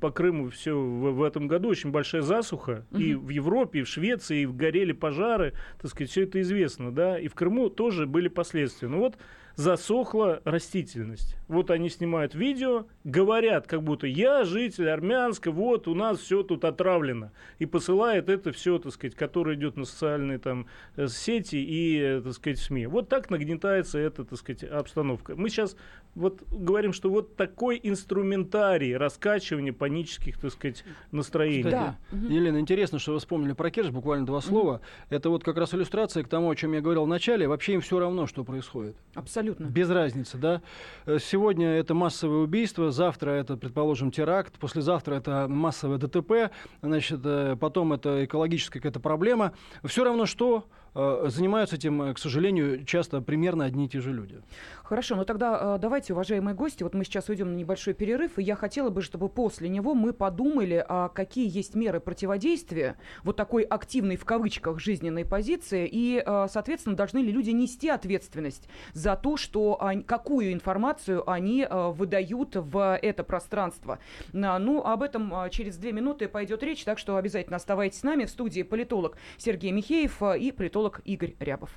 по 0.01 0.12
Крыму 0.12 0.50
все 0.50 0.74
в, 0.74 1.12
в 1.12 1.24
этом 1.24 1.48
году 1.48 1.69
очень 1.69 1.92
большая 1.92 2.22
засуха, 2.24 2.86
и 2.92 3.13
Мгм. 3.13 3.25
в 3.25 3.30
Европе, 3.30 3.80
и 3.80 3.83
в 3.83 3.88
Швеции, 3.88 4.42
и 4.42 4.45
горели 4.48 4.92
пожары, 4.94 5.54
так 5.81 5.92
сказать, 5.92 6.10
все 6.10 6.24
это 6.24 6.42
известно, 6.42 6.92
да, 6.92 7.19
и 7.19 7.27
в 7.27 7.36
Крыму 7.36 7.69
тоже 7.69 8.06
были 8.07 8.27
последствия. 8.27 8.88
Ну 8.88 9.00
вот 9.00 9.16
засохла 9.56 10.42
растительность. 10.44 11.36
Вот 11.48 11.72
они 11.72 11.90
снимают 11.90 12.36
видео, 12.36 12.86
говорят, 13.04 13.68
как 13.68 13.84
будто 13.84 14.07
я 14.07 14.44
житель 14.44 14.90
Армянска, 14.90 15.52
вот 15.52 15.88
у 15.88 15.96
нас 15.96 16.19
все 16.19 16.44
тут 16.44 16.66
отравлено. 16.66 17.31
И 17.59 17.66
посылает 17.66 18.30
это 18.30 18.52
все, 18.52 18.80
так 18.80 18.92
сказать, 18.94 19.16
которое 19.16 19.56
идет 19.56 19.78
на 19.78 19.85
социальные 19.85 20.40
там 20.40 20.68
э, 20.95 21.07
сети 21.07 21.57
и, 21.57 22.00
э, 22.00 22.21
так 22.21 22.33
сказать, 22.33 22.59
СМИ. 22.59 22.88
Вот 22.88 23.09
так 23.09 23.30
нагнетается 23.30 24.00
эта, 24.00 24.26
так 24.26 24.38
сказать, 24.40 24.64
обстановка. 24.64 25.35
Мы 25.35 25.50
сейчас 25.50 25.78
вот 26.16 26.42
говорим, 26.50 26.94
что 26.94 27.09
вот 27.09 27.35
такой 27.35 27.80
инструментарий 27.83 28.95
раскачивания 28.95 29.74
панических, 29.74 30.40
так 30.40 30.52
сказать, 30.52 30.83
настроений. 31.12 31.64
Кстати, 31.64 31.97
Да. 32.12 32.18
Елена, 32.33 32.59
интересно, 32.59 33.00
что 33.00 33.14
вы 33.14 33.19
вспомнили 33.19 33.54
про 33.54 33.69
Керчь, 33.69 33.90
буквально 33.90 34.26
два 34.26 34.42
слова. 34.42 34.81
Это 35.09 35.30
вот 35.30 35.44
как 35.44 35.57
раз 35.57 35.74
иллюстрация 35.74 36.24
к 36.24 36.28
тому, 36.28 36.50
о 36.50 36.56
чем 36.56 36.74
я 36.74 36.81
говорил 36.81 37.06
в 37.06 37.07
начале. 37.07 37.47
Вообще 37.47 37.74
им 37.74 37.81
все 37.81 38.00
равно, 38.00 38.28
что 38.28 38.44
происходит. 38.44 38.95
Абсолютно. 39.14 39.44
Без 39.54 39.90
разницы, 39.90 40.37
да. 40.37 40.61
Э, 41.06 41.18
Сегодня 41.19 41.69
это 41.69 41.94
массовое 41.94 42.40
убийство, 42.40 42.92
завтра 42.92 43.31
это, 43.31 43.57
предположим, 43.57 44.11
теракт, 44.11 44.57
послезавтра 44.59 45.16
это 45.16 45.47
массовое 45.49 45.97
ДТП, 45.97 46.52
значит, 46.81 47.21
э, 47.23 47.56
потом 47.59 47.94
это 47.94 48.25
экологическая 48.25 48.80
какая-то 48.80 48.99
проблема. 48.99 49.54
Все 49.83 50.04
равно 50.04 50.25
что 50.25 50.66
занимаются 50.95 51.75
этим, 51.75 52.02
э, 52.02 52.14
к 52.14 52.18
сожалению, 52.19 52.85
часто 52.85 53.21
примерно 53.21 53.66
одни 53.66 53.85
и 53.85 53.90
те 53.90 53.99
же 53.99 54.14
люди. 54.14 54.42
Хорошо, 54.83 55.16
ну 55.16 55.25
тогда 55.25 55.75
э, 55.75 55.80
давайте, 55.80 56.14
уважаемые 56.14 56.56
гости, 56.56 56.83
вот 56.83 56.94
мы 56.94 57.04
сейчас 57.04 57.28
уйдем 57.30 57.52
на 57.52 57.57
небольшой 57.57 57.94
перерыв, 57.94 58.37
и 58.40 58.44
я 58.44 58.56
хотела 58.56 58.90
бы, 58.90 59.02
чтобы 59.02 59.30
после 59.30 59.68
него 59.68 59.94
мы 59.94 60.14
подумали, 60.14 60.83
а 60.87 61.09
какие 61.09 61.49
есть 61.49 61.75
меры 61.75 61.99
противодействия 61.99 62.97
вот 63.23 63.35
такой 63.35 63.64
активной 63.64 64.16
в 64.16 64.25
кавычках 64.25 64.80
жизненной 64.80 65.25
позиции, 65.25 65.90
и, 65.92 66.23
э, 66.25 66.47
соответственно, 66.49 66.95
должны 66.95 67.19
ли 67.19 67.31
люди 67.31 67.49
нести 67.49 67.90
ответственность 67.90 68.69
за 68.94 69.16
то, 69.16 69.37
что 69.37 69.81
они- 69.81 70.04
какую 70.04 70.54
информацию 70.54 71.30
они 71.30 71.68
э, 71.69 71.92
выдают 71.92 72.56
в 72.56 72.99
это 73.02 73.23
пространство. 73.23 73.99
Ну, 74.33 74.83
об 74.83 75.02
этом 75.02 75.33
э, 75.33 75.49
через 75.49 75.78
две 75.78 75.92
минуты 75.92 76.28
пойдет 76.28 76.64
речь, 76.64 76.83
так 76.83 76.99
что 76.99 77.18
обязательно 77.18 77.57
оставайтесь 77.57 77.99
с 77.99 78.04
нами. 78.04 78.25
В 78.25 78.30
студии 78.30 78.61
политолог 78.61 79.18
Сергей 79.37 79.71
Михеев 79.71 80.21
э, 80.21 80.40
и 80.40 80.52
политолог 80.52 80.84
Игорь 81.06 81.35
Рябов. 81.39 81.69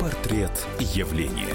Портрет 0.00 0.66
явления. 0.78 1.54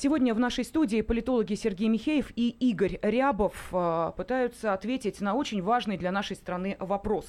Сегодня 0.00 0.32
в 0.32 0.38
нашей 0.38 0.64
студии 0.64 1.00
политологи 1.00 1.54
Сергей 1.54 1.88
Михеев 1.88 2.30
и 2.36 2.50
Игорь 2.50 3.00
Рябов 3.02 3.54
э, 3.72 4.12
пытаются 4.16 4.72
ответить 4.72 5.20
на 5.20 5.34
очень 5.34 5.60
важный 5.60 5.98
для 5.98 6.12
нашей 6.12 6.36
страны 6.36 6.76
вопрос 6.78 7.26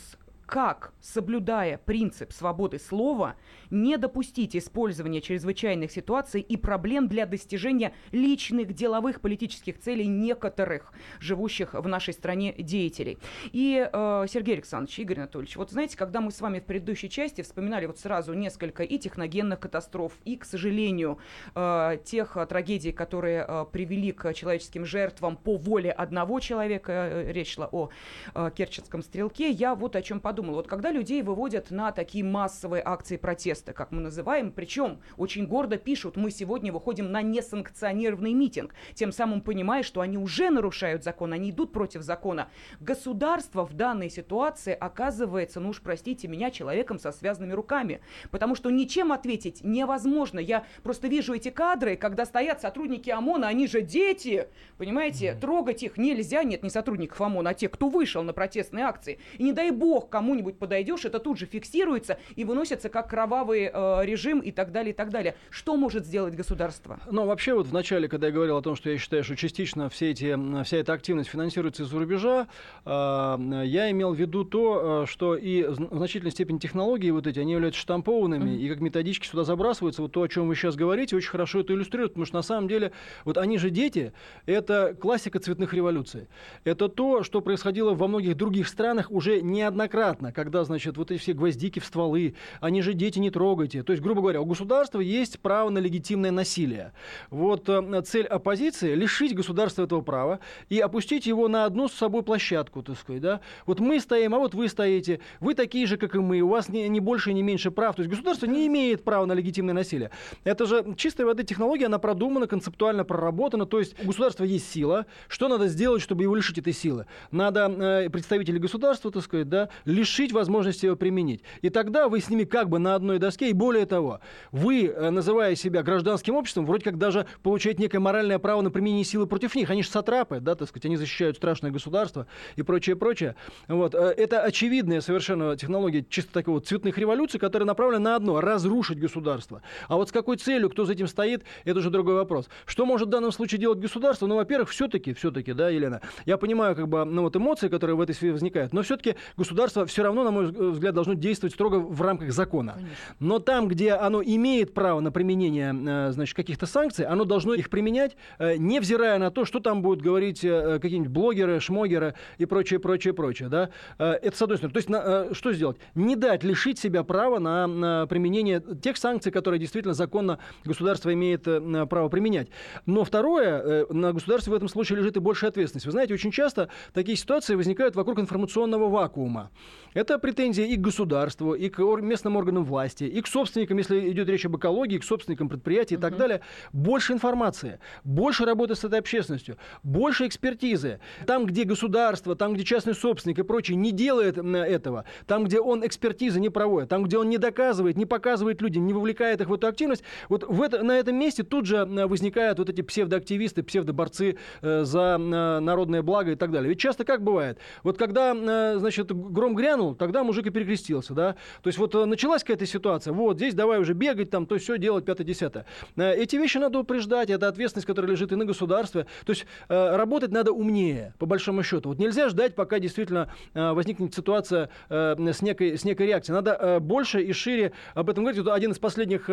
как, 0.50 0.94
соблюдая 1.00 1.78
принцип 1.78 2.34
свободы 2.34 2.80
слова, 2.80 3.36
не 3.70 3.98
допустить 3.98 4.56
использования 4.56 5.22
чрезвычайных 5.22 5.92
ситуаций 5.92 6.42
и 6.42 6.58
проблем 6.58 7.08
для 7.08 7.28
достижения 7.28 7.94
личных, 8.12 8.74
деловых, 8.74 9.22
политических 9.22 9.80
целей 9.80 10.08
некоторых 10.08 10.92
живущих 11.20 11.76
в 11.76 11.88
нашей 11.88 12.16
стране 12.16 12.56
деятелей. 12.58 13.20
И, 13.52 13.88
э, 13.94 14.26
Сергей 14.28 14.56
Александрович, 14.56 14.98
Игорь 14.98 15.20
Анатольевич, 15.20 15.56
вот 15.56 15.70
знаете, 15.70 15.96
когда 15.96 16.20
мы 16.20 16.32
с 16.32 16.42
вами 16.42 16.60
в 16.60 16.66
предыдущей 16.66 17.12
части 17.12 17.44
вспоминали 17.44 17.86
вот 17.86 18.00
сразу 18.00 18.34
несколько 18.34 18.82
и 18.82 18.98
техногенных 18.98 19.60
катастроф, 19.60 20.14
и, 20.26 20.36
к 20.36 20.46
сожалению, 20.46 21.20
э, 21.54 22.00
тех 22.04 22.38
э, 22.38 22.48
трагедий, 22.48 22.92
которые 22.92 23.46
э, 23.48 23.66
привели 23.72 24.12
к 24.12 24.34
человеческим 24.34 24.84
жертвам 24.84 25.38
по 25.38 25.58
воле 25.58 25.92
одного 25.92 26.40
человека, 26.40 26.92
э, 26.92 27.32
речь 27.34 27.54
шла 27.54 27.70
о 27.72 27.90
э, 28.34 28.50
Керченском 28.56 29.04
стрелке, 29.04 29.52
я 29.52 29.76
вот 29.76 29.96
о 29.96 30.02
чем 30.02 30.20
подумала 30.20 30.39
подумала, 30.40 30.56
вот 30.56 30.68
когда 30.70 30.90
людей 30.90 31.22
выводят 31.22 31.70
на 31.70 31.92
такие 31.92 32.24
массовые 32.24 32.82
акции 32.86 33.18
протеста, 33.18 33.74
как 33.74 33.92
мы 33.92 34.00
называем, 34.00 34.54
причем 34.54 35.00
очень 35.18 35.46
гордо 35.46 35.78
пишут, 35.78 36.16
мы 36.16 36.32
сегодня 36.32 36.72
выходим 36.72 37.12
на 37.12 37.22
несанкционированный 37.22 38.32
митинг, 38.32 38.74
тем 38.94 39.12
самым 39.12 39.42
понимая, 39.42 39.84
что 39.84 40.00
они 40.00 40.18
уже 40.18 40.50
нарушают 40.50 41.04
закон, 41.04 41.34
они 41.34 41.52
идут 41.52 41.74
против 41.74 42.04
закона. 42.04 42.48
Государство 42.80 43.66
в 43.66 43.74
данной 43.74 44.10
ситуации 44.10 44.72
оказывается, 44.72 45.60
ну 45.60 45.72
уж 45.72 45.82
простите 45.82 46.30
меня, 46.30 46.52
человеком 46.52 47.00
со 47.00 47.12
связанными 47.12 47.52
руками, 47.52 48.00
потому 48.32 48.56
что 48.56 48.70
ничем 48.70 49.12
ответить 49.12 49.62
невозможно. 49.62 50.40
Я 50.40 50.64
просто 50.84 51.10
вижу 51.10 51.34
эти 51.34 51.50
кадры, 51.50 51.98
когда 51.98 52.26
стоят 52.26 52.62
сотрудники 52.62 53.10
ОМОНа, 53.10 53.46
они 53.46 53.68
же 53.68 53.82
дети, 53.82 54.48
понимаете, 54.78 55.34
трогать 55.34 55.84
их 55.84 55.98
нельзя, 55.98 56.46
нет, 56.46 56.64
не 56.64 56.70
сотрудников 56.70 57.20
ОМОНа, 57.20 57.50
а 57.50 57.54
тех, 57.54 57.72
кто 57.72 57.90
вышел 57.90 58.24
на 58.24 58.32
протестные 58.32 58.86
акции. 58.86 59.20
И 59.38 59.44
не 59.44 59.52
дай 59.52 59.72
бог 59.72 60.08
кому 60.08 60.29
кому-нибудь 60.30 60.60
подойдешь, 60.60 61.06
это 61.06 61.20
тут 61.20 61.40
же 61.40 61.48
фиксируется 61.48 62.20
и 62.36 62.46
выносится 62.46 62.90
как 62.90 63.10
кровавый 63.10 63.72
э, 63.74 64.06
режим 64.06 64.42
и 64.42 64.52
так 64.52 64.72
далее, 64.72 64.92
и 64.92 64.96
так 64.96 65.10
далее. 65.10 65.36
Что 65.50 65.76
может 65.76 66.06
сделать 66.06 66.36
государство? 66.36 67.00
Ну, 67.10 67.26
вообще, 67.26 67.56
вот 67.56 67.66
в 67.66 67.74
начале, 67.74 68.08
когда 68.08 68.28
я 68.28 68.34
говорил 68.34 68.58
о 68.58 68.62
том, 68.62 68.76
что 68.76 68.92
я 68.92 69.00
считаю, 69.00 69.24
что 69.24 69.36
частично 69.36 69.90
все 69.90 70.12
эти, 70.12 70.38
вся 70.64 70.78
эта 70.78 70.94
активность 70.94 71.32
финансируется 71.32 71.82
из-за 71.82 71.98
рубежа, 71.98 72.48
э, 72.86 73.62
я 73.66 73.90
имел 73.90 74.14
в 74.14 74.20
виду 74.20 74.46
то, 74.46 75.04
э, 75.04 75.06
что 75.08 75.36
и 75.36 75.64
в 75.64 75.98
значительной 75.98 76.32
степени 76.32 76.60
технологии 76.60 77.10
вот 77.10 77.26
эти, 77.26 77.40
они 77.40 77.54
являются 77.54 77.82
штампованными, 77.82 78.52
mm-hmm. 78.52 78.60
и 78.60 78.70
как 78.70 78.82
методички 78.82 79.26
сюда 79.26 79.44
забрасываются. 79.44 80.04
Вот 80.04 80.12
то, 80.12 80.22
о 80.22 80.28
чем 80.28 80.48
вы 80.48 80.54
сейчас 80.54 80.76
говорите, 80.76 81.16
очень 81.16 81.32
хорошо 81.32 81.62
это 81.62 81.74
иллюстрирует, 81.74 82.12
потому 82.12 82.28
что 82.28 82.36
на 82.36 82.44
самом 82.44 82.68
деле, 82.68 82.92
вот 83.26 83.40
они 83.40 83.58
же 83.58 83.72
дети, 83.72 84.14
это 84.46 84.96
классика 85.00 85.40
цветных 85.40 85.74
революций. 85.74 86.28
Это 86.66 86.88
то, 86.88 87.24
что 87.24 87.42
происходило 87.42 87.96
во 87.96 88.08
многих 88.08 88.38
других 88.38 88.68
странах 88.68 89.10
уже 89.10 89.42
неоднократно 89.42 90.19
понятно, 90.20 90.34
когда, 90.34 90.64
значит, 90.64 90.98
вот 90.98 91.12
эти 91.12 91.20
все 91.20 91.34
гвоздики 91.34 91.80
в 91.80 91.86
стволы, 91.86 92.36
они 92.62 92.82
же 92.82 92.94
дети 92.94 93.20
не 93.20 93.32
трогайте. 93.32 93.84
То 93.84 93.94
есть, 93.94 94.04
грубо 94.04 94.22
говоря, 94.22 94.42
у 94.42 94.46
государства 94.46 95.00
есть 95.00 95.40
право 95.40 95.70
на 95.70 95.80
легитимное 95.80 96.32
насилие. 96.32 96.92
Вот 97.30 97.70
э, 97.70 98.02
цель 98.06 98.26
оппозиции– 98.26 98.96
лишить 98.96 99.36
государства 99.36 99.84
этого 99.84 100.02
права 100.02 100.40
и 100.70 100.80
опустить 100.80 101.26
его 101.26 101.48
на 101.48 101.66
одну 101.66 101.88
с 101.88 101.94
собой 101.94 102.24
площадку, 102.24 102.84
так 102.84 102.98
сказать, 102.98 103.22
да. 103.22 103.40
Вот 103.66 103.80
мы 103.80 104.00
стоим, 104.00 104.36
а 104.36 104.40
вот 104.40 104.54
вы 104.54 104.68
стоите, 104.68 105.20
вы 105.40 105.54
такие 105.54 105.88
же, 105.88 105.98
как 105.98 106.16
и 106.16 106.20
мы, 106.20 106.42
у 106.42 106.50
вас 106.50 106.70
не, 106.70 106.90
не 106.90 107.00
больше 107.00 107.32
и 107.32 107.34
не 107.34 107.44
меньше 107.44 107.72
прав. 107.72 107.96
То 107.96 108.02
есть 108.02 108.10
государство 108.10 108.46
не 108.46 108.68
имеет 108.68 109.04
права 109.04 109.26
на 109.26 109.34
легитимное 109.34 109.74
насилие. 109.74 110.12
Это 110.44 110.66
же 110.66 110.96
чистой 110.98 111.26
воды 111.26 111.44
технология, 111.44 111.86
она 111.86 112.00
продумана, 112.00 112.48
концептуально 112.48 113.04
проработана. 113.04 113.66
То 113.66 113.80
есть 113.80 113.96
у 114.04 114.08
государства 114.08 114.44
есть 114.44 114.70
сила. 114.72 115.06
Что 115.28 115.48
надо 115.48 115.68
сделать, 115.68 116.02
чтобы 116.02 116.24
его 116.24 116.36
лишить 116.36 116.58
этой 116.58 116.74
силы? 116.74 117.06
Надо 117.32 117.68
э, 117.70 118.10
представителей 118.10 118.60
государства, 118.60 119.12
так 119.12 119.24
сказать, 119.24 119.48
да, 119.48 119.70
лишить 119.86 120.09
лишить 120.10 120.32
возможности 120.32 120.88
его 120.88 120.96
применить. 120.96 121.44
И 121.62 121.70
тогда 121.70 122.10
вы 122.10 122.20
с 122.20 122.30
ними 122.30 122.44
как 122.44 122.68
бы 122.68 122.80
на 122.80 122.96
одной 122.96 123.20
доске, 123.20 123.50
и 123.50 123.54
более 123.54 123.86
того, 123.86 124.22
вы, 124.52 124.88
э, 124.88 125.10
называя 125.12 125.56
себя 125.56 125.84
гражданским 125.84 126.36
обществом, 126.36 126.66
вроде 126.66 126.84
как 126.84 126.98
даже 126.98 127.28
получаете 127.44 127.84
некое 127.84 128.00
моральное 128.00 128.40
право 128.40 128.62
на 128.62 128.72
применение 128.72 129.04
силы 129.04 129.28
против 129.28 129.54
них. 129.56 129.70
Они 129.70 129.84
же 129.84 129.90
сатрапы, 129.90 130.40
да, 130.40 130.56
так 130.56 130.68
сказать, 130.68 130.86
они 130.86 130.98
защищают 130.98 131.38
страшное 131.38 131.70
государство 131.70 132.26
и 132.56 132.64
прочее, 132.64 132.96
прочее. 132.96 133.36
Вот. 133.68 133.94
Э, 133.94 134.14
это 134.18 134.42
очевидная 134.42 135.02
совершенно 135.02 135.56
технология 135.56 136.04
чисто 136.10 136.34
такого 136.34 136.60
цветных 136.60 136.98
революций, 136.98 137.40
которая 137.40 137.68
направлена 137.68 138.00
на 138.00 138.16
одно– 138.16 138.42
разрушить 138.42 139.00
государство. 139.00 139.62
А 139.88 139.96
вот 139.96 140.10
с 140.10 140.12
какой 140.12 140.38
целью, 140.38 140.72
кто 140.72 140.86
за 140.86 140.94
этим 140.94 141.08
стоит, 141.08 141.44
это 141.66 141.80
уже 141.80 141.92
другой 141.92 142.16
вопрос. 142.16 142.50
Что 142.66 142.86
может 142.86 143.10
в 143.10 143.12
данном 143.12 143.32
случае 143.32 143.60
делать 143.60 143.80
государство? 143.80 144.26
Ну, 144.26 144.36
во-первых, 144.38 144.70
все-таки, 144.70 145.14
все-таки, 145.14 145.54
да, 145.54 145.70
Елена, 145.70 146.02
я 146.26 146.38
понимаю, 146.38 146.76
как 146.76 146.88
бы, 146.88 147.06
ну, 147.06 147.22
вот 147.22 147.36
эмоции, 147.36 147.68
которые 147.68 147.96
в 147.96 148.02
этой 148.02 148.16
сфере 148.16 148.32
возникают, 148.32 148.74
но 148.74 148.82
все-таки 148.82 149.16
государство 149.38 149.86
все 149.86 149.99
равно, 150.04 150.24
на 150.24 150.32
мой 150.32 150.48
взгляд, 150.48 150.94
должно 150.94 151.14
действовать 151.14 151.54
строго 151.54 151.76
в 151.76 152.02
рамках 152.02 152.32
закона. 152.32 152.74
Конечно. 152.74 152.96
Но 153.20 153.40
там, 153.40 153.68
где 153.68 153.94
оно 153.94 154.22
имеет 154.22 154.74
право 154.74 155.00
на 155.00 155.12
применение 155.12 155.74
э, 155.74 156.12
значит, 156.12 156.36
каких-то 156.36 156.66
санкций, 156.66 157.06
оно 157.06 157.26
должно 157.26 157.54
их 157.54 157.70
применять, 157.70 158.16
э, 158.38 158.58
невзирая 158.58 159.20
на 159.20 159.32
то, 159.32 159.46
что 159.46 159.60
там 159.60 159.82
будут 159.82 160.02
говорить 160.02 160.44
э, 160.44 160.80
какие-нибудь 160.82 161.12
блогеры, 161.12 161.60
шмогеры 161.60 162.16
и 162.38 162.46
прочее, 162.46 162.80
прочее, 162.80 163.14
прочее. 163.14 163.50
Да? 163.50 163.70
Это 163.98 164.36
с 164.36 164.42
одной 164.42 164.58
стороны. 164.58 164.74
То 164.74 164.78
есть 164.78 164.90
на, 164.90 165.34
что 165.34 165.54
сделать? 165.54 165.78
Не 165.96 166.16
дать 166.16 166.44
лишить 166.44 166.80
себя 166.80 167.04
права 167.04 167.40
на, 167.40 167.68
на 167.68 168.08
применение 168.08 168.62
тех 168.82 168.98
санкций, 168.98 169.32
которые 169.32 169.60
действительно 169.60 169.94
законно 169.94 170.40
государство 170.66 171.14
имеет 171.14 171.44
право 171.44 172.10
применять. 172.10 172.50
Но 172.86 173.04
второе, 173.04 173.86
на 173.90 174.14
государстве 174.14 174.54
в 174.54 174.56
этом 174.56 174.70
случае 174.70 175.00
лежит 175.00 175.18
и 175.18 175.20
большая 175.20 175.52
ответственность. 175.52 175.86
Вы 175.86 175.92
знаете, 175.92 176.14
очень 176.14 176.32
часто 176.32 176.70
такие 176.94 177.18
ситуации 177.18 177.56
возникают 177.56 177.96
вокруг 177.96 178.20
информационного 178.20 178.90
вакуума. 178.90 179.52
Это 179.94 180.20
претензия 180.20 180.66
и 180.66 180.76
к 180.76 180.82
государству, 180.82 181.54
и 181.54 181.70
к 181.70 181.80
местным 182.02 182.36
органам 182.36 182.64
власти, 182.64 183.04
и 183.06 183.22
к 183.22 183.28
собственникам, 183.28 183.78
если 183.78 184.12
идет 184.12 184.30
речь 184.30 184.46
об 184.46 184.56
экологии, 184.58 184.98
к 184.98 185.04
собственникам 185.04 185.50
предприятий 185.50 185.96
и 185.96 185.98
так 185.98 186.18
далее. 186.18 186.42
Больше 186.74 187.14
информации, 187.14 187.80
больше 188.04 188.46
работы 188.46 188.76
с 188.76 188.84
этой 188.84 189.00
общественностью, 189.00 189.58
больше 189.84 190.28
экспертизы. 190.28 191.00
Там, 191.26 191.46
где 191.46 191.64
государство, 191.64 192.36
там, 192.36 192.54
где 192.54 192.64
частный 192.64 192.94
собственник 192.94 193.40
и 193.40 193.44
прочее 193.44 193.78
не 193.78 193.92
делает 193.92 194.38
этого, 194.38 195.06
там, 195.26 195.46
где 195.46 195.60
он 195.60 195.86
экспертизы 195.86 196.40
не 196.40 196.50
проводит, 196.50 196.90
там, 196.90 197.04
где 197.04 197.18
он 197.18 197.30
не 197.30 197.38
доказывает, 197.38 197.98
не 197.98 198.06
показывает 198.06 198.62
людям, 198.62 198.86
не 198.86 198.94
вовлекает 198.94 199.42
их 199.42 199.50
в 199.50 199.54
эту 199.54 199.68
активность, 199.68 200.04
вот 200.28 200.44
в 200.48 200.62
это, 200.62 200.84
на 200.84 200.98
этом 200.98 201.16
месте 201.16 201.44
тут 201.44 201.66
же 201.66 201.86
возникают 201.86 202.60
вот 202.60 202.70
эти 202.70 202.82
псевдоактивисты, 202.82 203.64
псевдоборцы 203.64 204.38
э, 204.62 204.84
за 204.84 205.18
э, 205.20 205.60
народное 205.60 206.02
благо 206.02 206.32
и 206.32 206.36
так 206.36 206.52
далее. 206.52 206.70
Ведь 206.70 206.80
часто 206.80 207.06
как 207.06 207.24
бывает? 207.24 207.58
Вот 207.84 207.98
когда, 207.98 208.34
э, 208.36 208.78
значит, 208.78 209.12
гром 209.12 209.56
грянул, 209.56 209.79
грянул, 209.80 209.96
тогда 209.96 210.24
мужик 210.24 210.46
и 210.48 210.50
перекрестился, 210.50 211.14
да. 211.14 211.36
То 211.62 211.68
есть 211.68 211.78
вот 211.78 211.96
э, 211.96 212.06
началась 212.06 212.44
какая-то 212.44 212.66
ситуация, 212.66 213.14
вот 213.14 213.38
здесь 213.38 213.54
давай 213.54 213.80
уже 213.80 213.94
бегать, 213.94 214.30
там, 214.30 214.46
то 214.46 214.56
есть 214.56 214.66
все 214.66 214.78
делать, 214.78 215.06
пятое-десятое. 215.06 215.66
Э, 215.96 216.14
эти 216.14 216.36
вещи 216.36 216.58
надо 216.58 216.80
упреждать, 216.80 217.30
это 217.30 217.48
ответственность, 217.48 217.88
которая 217.88 218.12
лежит 218.12 218.32
и 218.32 218.36
на 218.36 218.46
государстве. 218.46 219.06
То 219.26 219.32
есть 219.32 219.46
э, 219.70 219.96
работать 219.96 220.32
надо 220.32 220.52
умнее, 220.52 221.14
по 221.18 221.26
большому 221.26 221.64
счету. 221.64 221.90
Вот 221.90 222.00
нельзя 222.00 222.30
ждать, 222.30 222.56
пока 222.56 222.80
действительно 222.80 223.32
возникнет 223.54 224.14
ситуация 224.14 224.70
с 224.90 225.42
некой, 225.42 225.78
с 225.78 225.84
некой 225.84 226.08
реакцией. 226.08 226.36
Надо 226.36 226.80
больше 226.80 227.22
и 227.22 227.32
шире 227.34 227.72
об 227.94 228.10
этом 228.10 228.24
говорить. 228.24 228.44
Вот 228.44 228.52
один 228.52 228.72
из 228.72 228.80
последних 228.80 229.30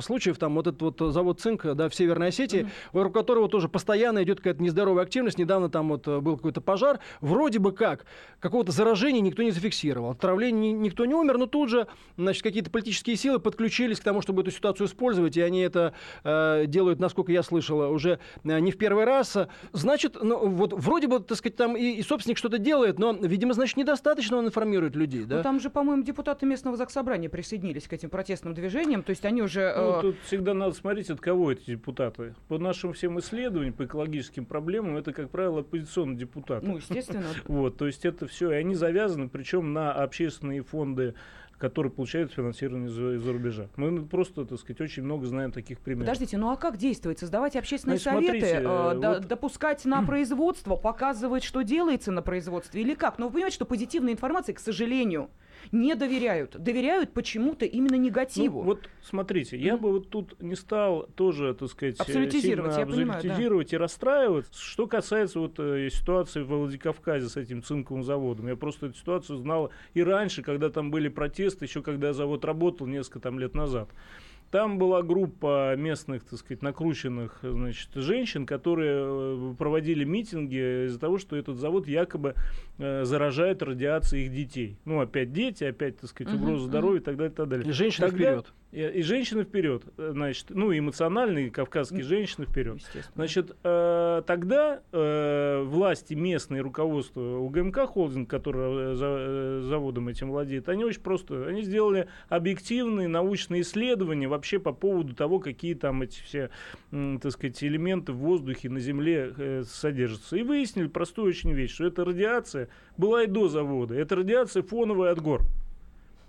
случаев, 0.00 0.38
там, 0.38 0.54
вот 0.54 0.66
этот 0.66 0.82
вот 0.82 1.12
завод 1.12 1.40
«Цинк», 1.40 1.64
да, 1.74 1.88
в 1.88 1.94
Северной 1.94 2.28
Осетии, 2.28 2.60
mm-hmm. 2.60 2.92
вокруг 2.92 3.14
которого 3.14 3.48
тоже 3.48 3.68
постоянно 3.68 4.22
идет 4.22 4.38
какая-то 4.38 4.62
нездоровая 4.62 5.04
активность. 5.04 5.38
Недавно 5.38 5.68
там 5.68 5.88
вот 5.88 6.06
был 6.06 6.36
какой-то 6.36 6.60
пожар. 6.60 7.00
Вроде 7.20 7.58
бы 7.58 7.72
как, 7.72 8.04
какого-то 8.40 8.72
заражения 8.72 9.20
никто 9.20 9.42
не 9.42 9.50
зафиксировал 9.50 9.87
фиксировал. 9.88 10.10
Отравление 10.10 10.72
никто 10.72 11.04
не 11.06 11.14
умер, 11.14 11.38
но 11.38 11.46
тут 11.46 11.70
же 11.70 11.86
значит, 12.16 12.42
какие-то 12.42 12.70
политические 12.70 13.16
силы 13.16 13.38
подключились 13.38 14.00
к 14.00 14.04
тому, 14.04 14.20
чтобы 14.20 14.42
эту 14.42 14.50
ситуацию 14.50 14.86
использовать, 14.86 15.36
и 15.36 15.40
они 15.40 15.60
это 15.60 15.94
э, 16.24 16.64
делают, 16.66 17.00
насколько 17.00 17.32
я 17.32 17.42
слышал, 17.42 17.80
уже 17.90 18.18
э, 18.44 18.58
не 18.60 18.70
в 18.70 18.78
первый 18.78 19.04
раз. 19.04 19.36
Значит, 19.72 20.16
ну, 20.20 20.48
вот 20.48 20.72
вроде 20.72 21.06
бы, 21.06 21.20
так 21.20 21.38
сказать, 21.38 21.56
там 21.56 21.76
и, 21.76 21.82
и 21.82 22.02
собственник 22.02 22.38
что-то 22.38 22.58
делает, 22.58 22.98
но, 22.98 23.12
видимо, 23.12 23.54
значит, 23.54 23.76
недостаточно 23.76 24.36
он 24.36 24.46
информирует 24.46 24.96
людей. 24.96 25.24
Да? 25.24 25.38
Ну, 25.38 25.42
там 25.42 25.60
же, 25.60 25.70
по-моему, 25.70 26.02
депутаты 26.02 26.46
местного 26.46 26.76
заксобрания 26.76 27.28
присоединились 27.28 27.86
к 27.86 27.92
этим 27.92 28.10
протестным 28.10 28.54
движениям, 28.54 29.02
то 29.02 29.10
есть 29.10 29.24
они 29.24 29.42
уже... 29.42 29.60
Э... 29.60 29.92
Ну, 29.96 30.02
тут 30.02 30.16
всегда 30.24 30.54
надо 30.54 30.74
смотреть, 30.74 31.10
от 31.10 31.20
кого 31.20 31.52
эти 31.52 31.70
депутаты. 31.70 32.34
По 32.48 32.58
нашим 32.58 32.92
всем 32.92 33.18
исследованиям, 33.18 33.74
по 33.74 33.84
экологическим 33.84 34.44
проблемам, 34.44 34.96
это, 34.96 35.12
как 35.12 35.30
правило, 35.30 35.60
оппозиционные 35.60 36.18
депутаты. 36.18 36.66
Ну, 36.66 36.76
естественно. 36.76 37.26
Вот, 37.48 37.76
то 37.76 37.86
есть 37.86 38.04
это 38.04 38.26
все, 38.26 38.52
и 38.52 38.54
они 38.54 38.74
завязаны, 38.74 39.28
причем 39.28 39.72
на 39.78 39.92
общественные 39.92 40.62
фонды 40.62 41.14
которые 41.58 41.90
получают 41.90 42.32
финансирование 42.32 42.88
из-за, 42.88 43.16
из 43.16 43.26
рубежа. 43.26 43.66
Мы 43.74 44.06
просто, 44.06 44.44
так 44.44 44.60
сказать, 44.60 44.80
очень 44.80 45.02
много 45.02 45.26
знаем 45.26 45.50
таких 45.50 45.80
примеров. 45.80 46.06
Подождите, 46.06 46.38
ну 46.38 46.50
а 46.50 46.56
как 46.56 46.76
действовать? 46.76 47.18
Создавать 47.18 47.56
общественные 47.56 47.98
Значит, 47.98 48.12
советы, 48.12 48.46
смотрите, 48.46 48.64
э, 48.64 48.94
вот... 48.94 49.26
допускать 49.26 49.84
на 49.84 50.00
производство, 50.06 50.76
показывать, 50.76 51.42
что 51.42 51.62
делается 51.62 52.12
на 52.12 52.22
производстве 52.22 52.82
или 52.82 52.94
как? 52.94 53.18
Но 53.18 53.26
вы 53.26 53.32
понимаете, 53.32 53.56
что 53.56 53.64
позитивная 53.64 54.12
информация, 54.12 54.54
к 54.54 54.60
сожалению, 54.60 55.30
не 55.72 55.94
доверяют. 55.94 56.56
Доверяют 56.58 57.12
почему-то 57.12 57.64
именно 57.64 57.96
негативу. 57.96 58.60
Ну, 58.60 58.64
вот 58.66 58.88
смотрите, 59.02 59.56
mm-hmm. 59.56 59.60
я 59.60 59.76
бы 59.76 59.92
вот 59.92 60.10
тут 60.10 60.40
не 60.40 60.54
стал 60.54 61.08
тоже, 61.14 61.54
так 61.54 61.68
сказать, 61.68 61.98
абсолютизировать, 61.98 62.76
я 62.76 62.82
абсолютизировать 62.82 63.22
понимаю, 63.22 63.66
да. 63.68 63.76
и 63.76 63.78
расстраиваться. 63.78 64.52
Что 64.60 64.86
касается 64.86 65.40
вот 65.40 65.58
э, 65.58 65.88
ситуации 65.90 66.42
в 66.42 66.48
Владикавказе 66.48 67.28
с 67.28 67.36
этим 67.36 67.62
цинковым 67.62 68.02
заводом, 68.02 68.48
я 68.48 68.56
просто 68.56 68.86
эту 68.86 68.96
ситуацию 68.96 69.38
знал 69.38 69.70
и 69.94 70.02
раньше, 70.02 70.42
когда 70.42 70.70
там 70.70 70.90
были 70.90 71.08
протесты, 71.08 71.64
еще 71.64 71.82
когда 71.82 72.12
завод 72.12 72.44
работал 72.44 72.86
несколько 72.86 73.20
там 73.20 73.38
лет 73.38 73.54
назад. 73.54 73.88
Там 74.50 74.78
была 74.78 75.02
группа 75.02 75.76
местных, 75.76 76.24
так 76.24 76.38
сказать, 76.38 76.62
накрученных 76.62 77.40
значит, 77.42 77.90
женщин, 77.94 78.46
которые 78.46 79.52
э, 79.52 79.54
проводили 79.58 80.04
митинги 80.04 80.86
из-за 80.86 80.98
того, 80.98 81.18
что 81.18 81.36
этот 81.36 81.58
завод 81.58 81.86
якобы 81.86 82.34
э, 82.78 83.04
заражает 83.04 83.62
радиацией 83.62 84.24
их 84.24 84.32
детей. 84.32 84.78
Ну, 84.86 85.00
опять 85.00 85.32
дети, 85.34 85.64
опять, 85.64 85.98
так 85.98 86.08
сказать, 86.08 86.32
угроза 86.32 86.64
uh-huh, 86.64 86.68
здоровья 86.68 86.98
uh-huh. 86.98 87.02
и 87.02 87.04
так 87.04 87.16
далее, 87.16 87.32
и 87.32 87.36
так 87.36 87.48
далее. 87.48 87.72
Женщины 87.72 88.08
Тогда, 88.08 88.24
вперед. 88.24 88.54
И, 88.70 88.82
и 88.82 89.02
женщины 89.02 89.44
вперед, 89.44 89.82
э, 89.96 90.10
значит, 90.12 90.46
ну, 90.50 90.76
эмоциональные 90.76 91.50
кавказские 91.50 92.02
женщины 92.02 92.44
вперед. 92.44 92.82
Значит, 93.14 93.56
э, 93.64 94.22
тогда 94.26 94.82
э, 94.92 95.62
власти 95.64 96.12
местные, 96.12 96.60
руководство 96.60 97.38
УГМК 97.38 97.86
холдинг, 97.86 98.28
который 98.28 98.92
э, 98.92 98.94
за, 98.94 99.06
э, 99.06 99.60
заводом 99.64 100.08
этим 100.08 100.30
владеет, 100.30 100.68
они 100.68 100.84
очень 100.84 101.00
просто, 101.00 101.46
они 101.46 101.62
сделали 101.62 102.08
объективные 102.28 103.08
научные 103.08 103.62
исследования 103.62 104.28
вообще 104.28 104.58
по 104.58 104.72
поводу 104.72 105.14
того, 105.14 105.38
какие 105.38 105.72
там 105.72 106.02
эти 106.02 106.20
все, 106.22 106.50
э, 106.90 107.18
так 107.22 107.32
сказать, 107.32 107.64
элементы 107.64 108.12
в 108.12 108.18
воздухе 108.18 108.68
на 108.68 108.80
Земле 108.80 109.32
э, 109.34 109.62
содержатся. 109.66 110.36
И 110.36 110.42
выяснили 110.42 110.88
простую 110.88 111.28
очень 111.28 111.52
вещь, 111.52 111.72
что 111.72 111.86
эта 111.86 112.04
радиация 112.04 112.68
была 112.98 113.22
и 113.22 113.26
до 113.26 113.48
завода. 113.48 113.94
Это 113.94 114.16
радиация 114.16 114.62
фоновая 114.62 115.12
от 115.12 115.22
гор. 115.22 115.40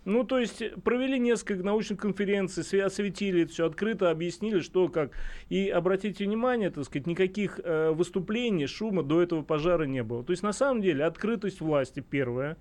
Ну, 0.10 0.24
то 0.24 0.39
есть 0.39 0.63
провели 0.84 1.20
несколько 1.20 1.63
научных 1.63 2.00
конференций, 2.00 2.82
осветили 2.82 3.44
это 3.44 3.51
все 3.51 3.66
открыто, 3.68 4.10
объяснили, 4.10 4.60
что 4.60 4.89
как. 4.89 5.12
И 5.50 5.70
обратите 5.70 6.25
внимание, 6.25 6.72
так 6.72 6.86
сказать, 6.86 7.06
никаких 7.06 7.60
э, 7.63 7.92
выступлений, 7.92 8.66
шума 8.66 9.04
до 9.04 9.22
этого 9.22 9.44
пожара 9.44 9.84
не 9.84 10.04
было. 10.04 10.24
То 10.24 10.32
есть, 10.32 10.42
на 10.42 10.51
самом 10.51 10.82
деле, 10.82 11.06
открытость 11.06 11.62
власти 11.62 12.00
первая 12.00 12.58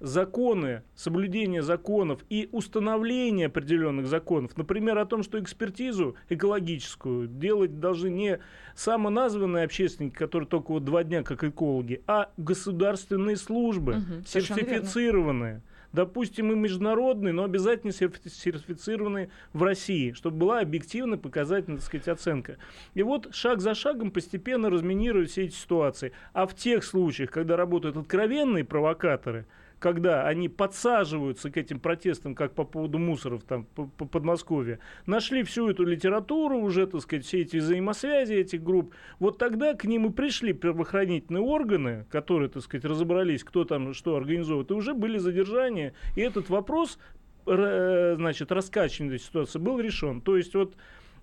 законы, 0.00 0.82
соблюдение 0.94 1.60
законов 1.60 2.20
и 2.30 2.48
установление 2.52 3.48
определенных 3.48 4.06
законов, 4.06 4.56
например, 4.56 4.96
о 4.98 5.06
том, 5.06 5.24
что 5.24 5.40
экспертизу 5.40 6.14
экологическую 6.28 7.26
делать 7.26 7.80
должны 7.80 8.08
не 8.08 8.38
самоназванные 8.76 9.64
общественники, 9.64 10.14
которые 10.14 10.48
только 10.48 10.70
вот 10.70 10.84
два 10.84 11.02
дня 11.02 11.24
как 11.24 11.42
экологи, 11.42 12.00
а 12.06 12.30
государственные 12.36 13.36
службы, 13.36 13.94
угу, 13.94 14.24
сертифицированные 14.24 15.62
допустим, 15.92 16.52
и 16.52 16.54
международные, 16.54 17.32
но 17.32 17.44
обязательно 17.44 17.92
сертифицированные 17.92 19.30
в 19.52 19.62
России, 19.62 20.12
чтобы 20.12 20.38
была 20.38 20.60
объективно 20.60 21.18
показательная, 21.18 21.78
так 21.78 21.86
сказать, 21.86 22.08
оценка. 22.08 22.56
И 22.94 23.02
вот 23.02 23.34
шаг 23.34 23.60
за 23.60 23.74
шагом 23.74 24.10
постепенно 24.10 24.70
разминируют 24.70 25.30
все 25.30 25.44
эти 25.44 25.54
ситуации. 25.54 26.12
А 26.32 26.46
в 26.46 26.54
тех 26.54 26.84
случаях, 26.84 27.30
когда 27.30 27.56
работают 27.56 27.96
откровенные 27.96 28.64
провокаторы, 28.64 29.46
когда 29.78 30.26
они 30.26 30.48
подсаживаются 30.48 31.50
к 31.50 31.56
этим 31.56 31.80
протестам, 31.80 32.34
как 32.34 32.54
по 32.54 32.64
поводу 32.64 32.98
мусоров 32.98 33.44
там 33.44 33.64
по, 33.64 33.86
по 33.86 34.06
Подмосковье, 34.06 34.80
нашли 35.06 35.42
всю 35.42 35.68
эту 35.70 35.84
литературу 35.84 36.58
уже, 36.58 36.86
так 36.86 37.00
сказать, 37.00 37.24
все 37.24 37.42
эти 37.42 37.58
взаимосвязи 37.58 38.34
этих 38.34 38.62
групп, 38.62 38.94
вот 39.18 39.38
тогда 39.38 39.74
к 39.74 39.84
ним 39.84 40.06
и 40.06 40.10
пришли 40.10 40.52
правоохранительные 40.52 41.42
органы, 41.42 42.06
которые, 42.10 42.48
так 42.48 42.62
сказать, 42.62 42.84
разобрались, 42.84 43.44
кто 43.44 43.64
там 43.64 43.94
что 43.94 44.16
организовывает, 44.16 44.70
и 44.70 44.74
уже 44.74 44.94
были 44.94 45.18
задержания, 45.18 45.94
и 46.16 46.20
этот 46.20 46.48
вопрос 46.48 46.98
э, 47.46 48.14
значит, 48.16 48.50
раскачивания 48.50 49.18
ситуации 49.18 49.58
был 49.58 49.78
решен. 49.78 50.20
То 50.20 50.36
есть 50.36 50.54
вот 50.54 50.74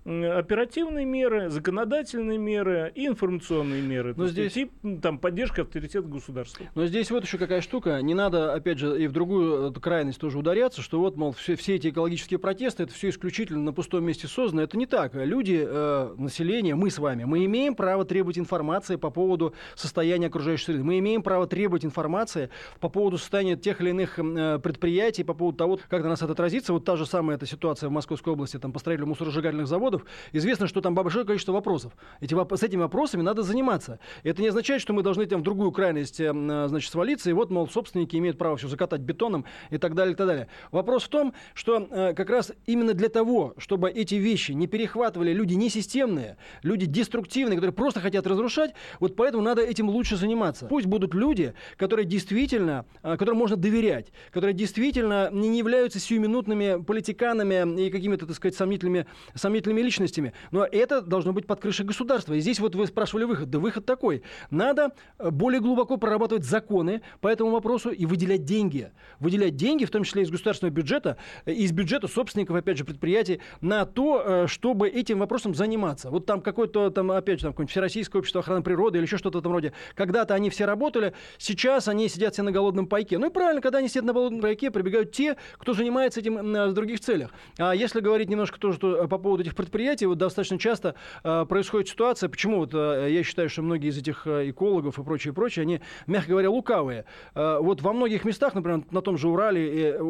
оперативные 0.06 1.04
меры, 1.04 1.50
законодательные 1.50 2.38
меры 2.38 2.92
и 2.94 3.06
информационные 3.06 3.82
меры. 3.82 4.14
Но 4.16 4.28
здесь 4.28 4.52
тип, 4.52 4.72
там 5.02 5.18
поддержка 5.18 5.62
авторитета 5.62 6.06
государства. 6.06 6.66
Но 6.74 6.86
здесь 6.86 7.10
вот 7.10 7.24
еще 7.24 7.38
какая 7.38 7.60
штука. 7.60 8.00
Не 8.02 8.14
надо, 8.14 8.54
опять 8.54 8.78
же, 8.78 9.02
и 9.02 9.08
в 9.08 9.12
другую 9.12 9.70
э, 9.70 9.80
крайность 9.80 10.20
тоже 10.20 10.38
ударяться, 10.38 10.80
что 10.82 11.00
вот, 11.00 11.16
мол, 11.16 11.32
все, 11.32 11.56
все 11.56 11.74
эти 11.74 11.88
экологические 11.88 12.38
протесты, 12.38 12.84
это 12.84 12.94
все 12.94 13.08
исключительно 13.08 13.62
на 13.62 13.72
пустом 13.72 14.04
месте 14.04 14.28
создано. 14.28 14.62
Это 14.62 14.76
не 14.76 14.86
так. 14.86 15.14
Люди, 15.14 15.64
э, 15.66 16.14
население, 16.18 16.74
мы 16.74 16.90
с 16.90 16.98
вами, 16.98 17.24
мы 17.24 17.44
имеем 17.44 17.74
право 17.74 18.04
требовать 18.04 18.38
информации 18.38 18.96
по 18.96 19.10
поводу 19.10 19.54
состояния 19.74 20.28
окружающей 20.28 20.66
среды. 20.66 20.84
Мы 20.84 20.98
имеем 21.00 21.22
право 21.22 21.46
требовать 21.46 21.84
информации 21.84 22.50
по 22.80 22.88
поводу 22.88 23.18
состояния 23.18 23.56
тех 23.56 23.80
или 23.80 23.90
иных 23.90 24.18
э, 24.18 24.58
предприятий, 24.62 25.24
по 25.24 25.34
поводу 25.34 25.58
того, 25.58 25.80
как 25.88 26.02
на 26.02 26.10
нас 26.10 26.22
это 26.22 26.32
отразится. 26.32 26.72
Вот 26.72 26.84
та 26.84 26.96
же 26.96 27.06
самая 27.06 27.36
эта 27.36 27.46
ситуация 27.46 27.88
в 27.88 27.92
Московской 27.92 28.32
области, 28.32 28.58
там, 28.58 28.72
по 28.72 28.78
строительству 28.78 29.08
мусоросжигательных 29.08 29.66
заводов, 29.66 29.95
заводов, 29.96 30.06
известно, 30.32 30.66
что 30.66 30.80
там 30.80 30.94
большое 30.94 31.24
количество 31.24 31.52
вопросов. 31.52 31.92
Эти, 32.20 32.34
с 32.34 32.62
этими 32.62 32.80
вопросами 32.80 33.22
надо 33.22 33.42
заниматься. 33.42 33.98
Это 34.22 34.42
не 34.42 34.48
означает, 34.48 34.82
что 34.82 34.92
мы 34.92 35.02
должны 35.02 35.26
там 35.26 35.40
в 35.40 35.42
другую 35.42 35.72
крайность 35.72 36.20
эм, 36.20 36.50
э, 36.50 36.68
значит, 36.68 36.90
свалиться, 36.90 37.30
и 37.30 37.32
вот, 37.32 37.50
мол, 37.50 37.68
собственники 37.68 38.16
имеют 38.16 38.38
право 38.38 38.56
все 38.56 38.68
закатать 38.68 39.00
бетоном 39.00 39.44
и 39.70 39.78
так 39.78 39.94
далее, 39.94 40.14
и 40.14 40.16
так 40.16 40.26
далее. 40.26 40.48
Вопрос 40.70 41.04
в 41.04 41.08
том, 41.08 41.34
что 41.54 41.88
э, 41.90 42.14
как 42.14 42.30
раз 42.30 42.52
именно 42.66 42.94
для 42.94 43.08
того, 43.08 43.54
чтобы 43.58 43.90
эти 43.90 44.14
вещи 44.16 44.52
не 44.52 44.66
перехватывали 44.66 45.32
люди 45.32 45.54
несистемные, 45.54 46.36
люди 46.62 46.86
деструктивные, 46.86 47.56
которые 47.56 47.74
просто 47.74 48.00
хотят 48.00 48.26
разрушать, 48.26 48.72
вот 49.00 49.16
поэтому 49.16 49.42
надо 49.42 49.62
этим 49.62 49.88
лучше 49.88 50.16
заниматься. 50.16 50.66
Пусть 50.66 50.86
будут 50.86 51.14
люди, 51.14 51.54
которые 51.76 52.06
действительно, 52.06 52.84
э, 53.02 53.12
которым 53.12 53.38
можно 53.38 53.56
доверять, 53.56 54.12
которые 54.30 54.54
действительно 54.54 55.30
не 55.32 55.58
являются 55.58 55.98
сиюминутными 55.98 56.82
политиканами 56.82 57.86
и 57.86 57.90
какими-то, 57.90 58.26
так 58.26 58.36
сказать, 58.36 58.56
сомнительными, 58.56 59.06
сомнительными 59.34 59.82
личностями. 59.86 60.32
Но 60.50 60.64
это 60.64 61.00
должно 61.00 61.32
быть 61.32 61.46
под 61.46 61.60
крышей 61.60 61.86
государства. 61.86 62.34
И 62.34 62.40
здесь 62.40 62.60
вот 62.60 62.74
вы 62.74 62.86
спрашивали 62.86 63.24
выход. 63.24 63.48
Да 63.50 63.58
выход 63.58 63.86
такой. 63.86 64.22
Надо 64.50 64.92
э, 65.18 65.30
более 65.30 65.60
глубоко 65.60 65.96
прорабатывать 65.96 66.44
законы 66.44 67.02
по 67.20 67.28
этому 67.28 67.50
вопросу 67.50 67.90
и 67.90 68.04
выделять 68.04 68.44
деньги. 68.44 68.90
Выделять 69.20 69.56
деньги, 69.56 69.84
в 69.84 69.90
том 69.90 70.04
числе 70.04 70.22
из 70.22 70.30
государственного 70.30 70.74
бюджета, 70.74 71.16
э, 71.44 71.52
из 71.52 71.72
бюджета 71.72 72.08
собственников, 72.08 72.56
опять 72.56 72.78
же, 72.78 72.84
предприятий, 72.84 73.40
на 73.60 73.86
то, 73.86 74.22
э, 74.24 74.46
чтобы 74.48 74.88
этим 74.88 75.20
вопросом 75.20 75.54
заниматься. 75.54 76.10
Вот 76.10 76.26
там 76.26 76.40
какое-то, 76.40 76.90
там, 76.90 77.10
опять 77.10 77.38
же, 77.38 77.44
там, 77.44 77.52
какое-нибудь 77.52 77.70
Всероссийское 77.70 78.20
общество 78.20 78.40
охраны 78.40 78.62
природы 78.62 78.98
или 78.98 79.06
еще 79.06 79.18
что-то 79.18 79.38
в 79.38 79.40
этом 79.40 79.52
роде. 79.52 79.72
Когда-то 79.94 80.34
они 80.34 80.50
все 80.50 80.64
работали, 80.64 81.14
сейчас 81.38 81.88
они 81.88 82.08
сидят 82.08 82.34
все 82.34 82.42
на 82.42 82.52
голодном 82.52 82.86
пайке. 82.86 83.18
Ну 83.18 83.28
и 83.28 83.30
правильно, 83.30 83.62
когда 83.62 83.78
они 83.78 83.88
сидят 83.88 84.04
на 84.04 84.12
голодном 84.12 84.40
пайке, 84.40 84.70
прибегают 84.70 85.12
те, 85.12 85.36
кто 85.58 85.72
занимается 85.72 86.20
этим 86.20 86.36
в 86.36 86.72
других 86.72 87.00
целях. 87.00 87.30
А 87.58 87.74
если 87.74 88.00
говорить 88.00 88.28
немножко 88.28 88.58
тоже 88.58 88.78
по 88.78 89.18
поводу 89.18 89.42
этих 89.42 89.54
предприятий, 89.54 89.75
предприятий 89.76 90.06
вот 90.06 90.16
достаточно 90.16 90.58
часто 90.58 90.94
э, 91.22 91.44
происходит 91.46 91.90
ситуация, 91.90 92.30
почему 92.30 92.60
вот 92.60 92.70
э, 92.72 93.08
я 93.10 93.22
считаю, 93.22 93.50
что 93.50 93.60
многие 93.60 93.90
из 93.90 93.98
этих 93.98 94.26
э, 94.26 94.48
экологов 94.48 94.98
и 94.98 95.02
прочее, 95.04 95.34
прочее, 95.34 95.64
они, 95.64 95.82
мягко 96.06 96.30
говоря, 96.30 96.50
лукавые. 96.50 97.04
Э, 97.34 97.58
вот 97.60 97.82
во 97.82 97.92
многих 97.92 98.24
местах, 98.24 98.54
например, 98.54 98.84
на 98.90 99.02
том 99.02 99.18
же 99.18 99.28
Урале, 99.28 99.90
э, 99.90 100.02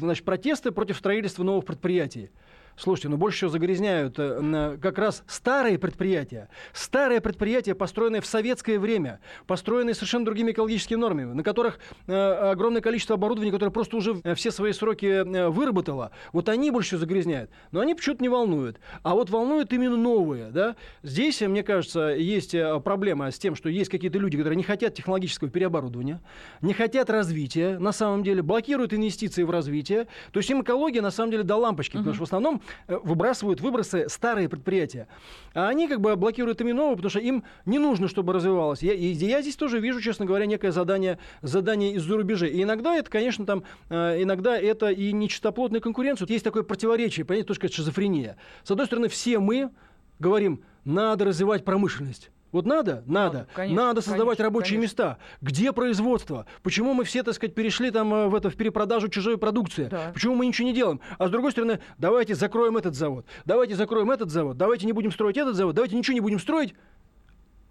значит, 0.00 0.24
протесты 0.24 0.72
против 0.72 0.96
строительства 0.96 1.44
новых 1.44 1.64
предприятий. 1.64 2.30
Слушайте, 2.78 3.08
ну 3.08 3.16
больше 3.16 3.38
всего 3.38 3.50
загрязняют 3.50 4.14
э, 4.18 4.78
как 4.80 4.98
раз 4.98 5.24
старые 5.26 5.78
предприятия. 5.80 6.48
Старые 6.72 7.20
предприятия, 7.20 7.74
построенные 7.74 8.20
в 8.20 8.26
советское 8.26 8.78
время, 8.78 9.18
построенные 9.48 9.94
совершенно 9.94 10.24
другими 10.24 10.52
экологическими 10.52 10.96
нормами, 10.96 11.32
на 11.32 11.42
которых 11.42 11.80
э, 12.06 12.14
огромное 12.14 12.80
количество 12.80 13.14
оборудования, 13.14 13.50
которое 13.50 13.72
просто 13.72 13.96
уже 13.96 14.20
э, 14.22 14.36
все 14.36 14.52
свои 14.52 14.72
сроки 14.72 15.48
выработало, 15.48 16.12
вот 16.32 16.48
они 16.48 16.70
больше 16.70 16.90
всего 16.90 17.00
загрязняют. 17.00 17.50
Но 17.72 17.80
они 17.80 17.96
почему-то 17.96 18.22
не 18.22 18.28
волнуют. 18.28 18.78
А 19.02 19.14
вот 19.14 19.28
волнуют 19.28 19.72
именно 19.72 19.96
новые. 19.96 20.50
Да? 20.50 20.76
Здесь, 21.02 21.40
мне 21.40 21.64
кажется, 21.64 22.10
есть 22.10 22.54
проблема 22.84 23.32
с 23.32 23.38
тем, 23.38 23.56
что 23.56 23.68
есть 23.68 23.90
какие-то 23.90 24.18
люди, 24.18 24.36
которые 24.36 24.56
не 24.56 24.62
хотят 24.62 24.94
технологического 24.94 25.50
переоборудования, 25.50 26.20
не 26.60 26.74
хотят 26.74 27.10
развития, 27.10 27.78
на 27.78 27.92
самом 27.92 28.22
деле, 28.22 28.42
блокируют 28.42 28.94
инвестиции 28.94 29.42
в 29.42 29.50
развитие. 29.50 30.06
То 30.32 30.38
есть 30.38 30.48
им 30.50 30.62
экология, 30.62 31.00
на 31.00 31.10
самом 31.10 31.32
деле, 31.32 31.42
до 31.42 31.56
лампочки, 31.56 31.96
uh-huh. 31.96 31.98
потому 31.98 32.14
что 32.14 32.24
в 32.24 32.28
основном 32.28 32.62
выбрасывают 32.86 33.60
выбросы 33.60 34.08
старые 34.08 34.48
предприятия. 34.48 35.08
А 35.54 35.68
они 35.68 35.88
как 35.88 36.00
бы 36.00 36.14
блокируют 36.16 36.60
ими 36.60 36.72
новые, 36.72 36.96
потому 36.96 37.10
что 37.10 37.20
им 37.20 37.44
не 37.66 37.78
нужно, 37.78 38.08
чтобы 38.08 38.32
развивалось. 38.32 38.82
Я, 38.82 38.94
и 38.94 39.06
я 39.06 39.42
здесь 39.42 39.56
тоже 39.56 39.80
вижу, 39.80 40.00
честно 40.00 40.26
говоря, 40.26 40.46
некое 40.46 40.72
задание, 40.72 41.18
задание 41.42 41.94
из-за 41.94 42.16
рубежей. 42.16 42.50
И 42.50 42.62
иногда 42.62 42.94
это, 42.94 43.10
конечно, 43.10 43.46
там, 43.46 43.64
э, 43.90 44.22
иногда 44.22 44.58
это 44.58 44.90
и 44.90 45.12
нечистоплотная 45.12 45.80
конкуренция. 45.80 46.26
Есть 46.28 46.44
такое 46.44 46.62
противоречие, 46.62 47.24
понятие, 47.24 47.46
то, 47.46 47.54
что 47.54 47.68
шизофрения. 47.68 48.36
С 48.64 48.70
одной 48.70 48.86
стороны, 48.86 49.08
все 49.08 49.38
мы 49.38 49.70
говорим, 50.18 50.62
надо 50.84 51.24
развивать 51.24 51.64
промышленность. 51.64 52.30
Вот 52.52 52.66
надо? 52.66 53.02
Надо. 53.06 53.46
конечно, 53.54 53.86
надо 53.86 54.00
создавать 54.00 54.38
конечно, 54.38 54.44
рабочие 54.44 54.76
конечно. 54.76 54.82
места. 54.82 55.18
Где 55.42 55.72
производство? 55.72 56.46
Почему 56.62 56.94
мы 56.94 57.04
все, 57.04 57.22
так 57.22 57.34
сказать, 57.34 57.54
перешли 57.54 57.90
там 57.90 58.12
э, 58.14 58.28
в, 58.28 58.34
это, 58.34 58.50
в 58.50 58.56
перепродажу 58.56 59.08
чужой 59.08 59.36
продукции? 59.36 59.88
Да. 59.90 60.10
Почему 60.14 60.34
мы 60.34 60.46
ничего 60.46 60.66
не 60.66 60.74
делаем? 60.74 61.00
А 61.18 61.28
с 61.28 61.30
другой 61.30 61.52
стороны, 61.52 61.80
давайте 61.98 62.34
закроем 62.34 62.76
этот 62.76 62.94
завод. 62.94 63.26
Давайте 63.44 63.74
закроем 63.74 64.10
этот 64.10 64.30
завод. 64.30 64.56
Давайте 64.56 64.86
не 64.86 64.92
будем 64.92 65.12
строить 65.12 65.36
этот 65.36 65.56
завод. 65.56 65.74
Давайте 65.74 65.96
ничего 65.96 66.14
не 66.14 66.20
будем 66.20 66.38
строить. 66.38 66.74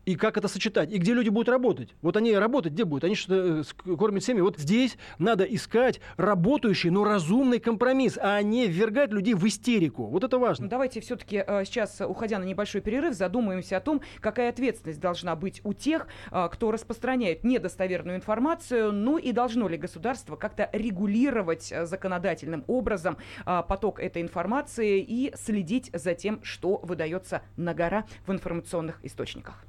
И 0.08 0.16
как 0.16 0.38
это 0.38 0.48
сочетать, 0.48 0.90
и 0.90 1.00
где 1.00 1.14
люди 1.14 1.28
будут 1.28 1.50
работать. 1.50 1.94
Вот 2.02 2.16
они 2.16 2.34
работать 2.34 2.72
где 2.72 2.86
будут? 2.86 3.04
Они 3.04 3.14
что 3.14 3.60
э, 3.60 3.64
кормят 3.98 4.24
семьи. 4.24 4.42
Вот 4.42 4.58
здесь 4.58 4.98
надо 5.20 5.44
искать 5.44 6.00
работающий, 6.16 6.92
но 6.92 7.04
разумный 7.04 7.60
компромисс, 7.60 8.18
а 8.18 8.42
не 8.42 8.68
ввергать 8.68 9.12
людей 9.12 9.34
в 9.34 9.46
истерику. 9.46 10.06
Вот 10.06 10.24
это 10.24 10.40
важно. 10.40 10.64
Ну, 10.64 10.70
давайте 10.70 11.02
все-таки 11.02 11.44
э, 11.46 11.66
сейчас, 11.66 12.00
уходя 12.00 12.40
на 12.40 12.46
небольшой 12.46 12.80
перерыв, 12.80 13.16
задумаемся 13.16 13.76
о 13.76 13.80
том, 13.82 14.00
какая 14.22 14.48
ответственность 14.48 15.02
должна 15.02 15.36
быть 15.36 15.60
у 15.66 15.74
тех, 15.74 16.08
э, 16.32 16.48
кто 16.54 16.72
распространяет 16.72 17.44
недостоверную 17.44 18.16
информацию, 18.16 18.94
ну 18.94 19.18
и 19.18 19.34
должно 19.34 19.68
ли 19.68 19.76
государство 19.76 20.38
как-то 20.38 20.70
регулировать 20.72 21.74
законодательным 21.84 22.64
образом 22.68 23.18
поток 23.46 24.00
этой 24.00 24.22
информации 24.22 25.02
и 25.02 25.34
следить 25.36 25.90
за 25.92 26.14
тем, 26.14 26.40
что 26.44 26.78
выдается 26.78 27.42
на 27.58 27.74
гора 27.74 28.06
в 28.26 28.32
информационных 28.32 29.04
источниках. 29.04 29.66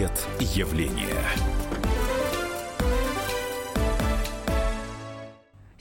Портрет 0.00 0.26
явления. 0.40 1.59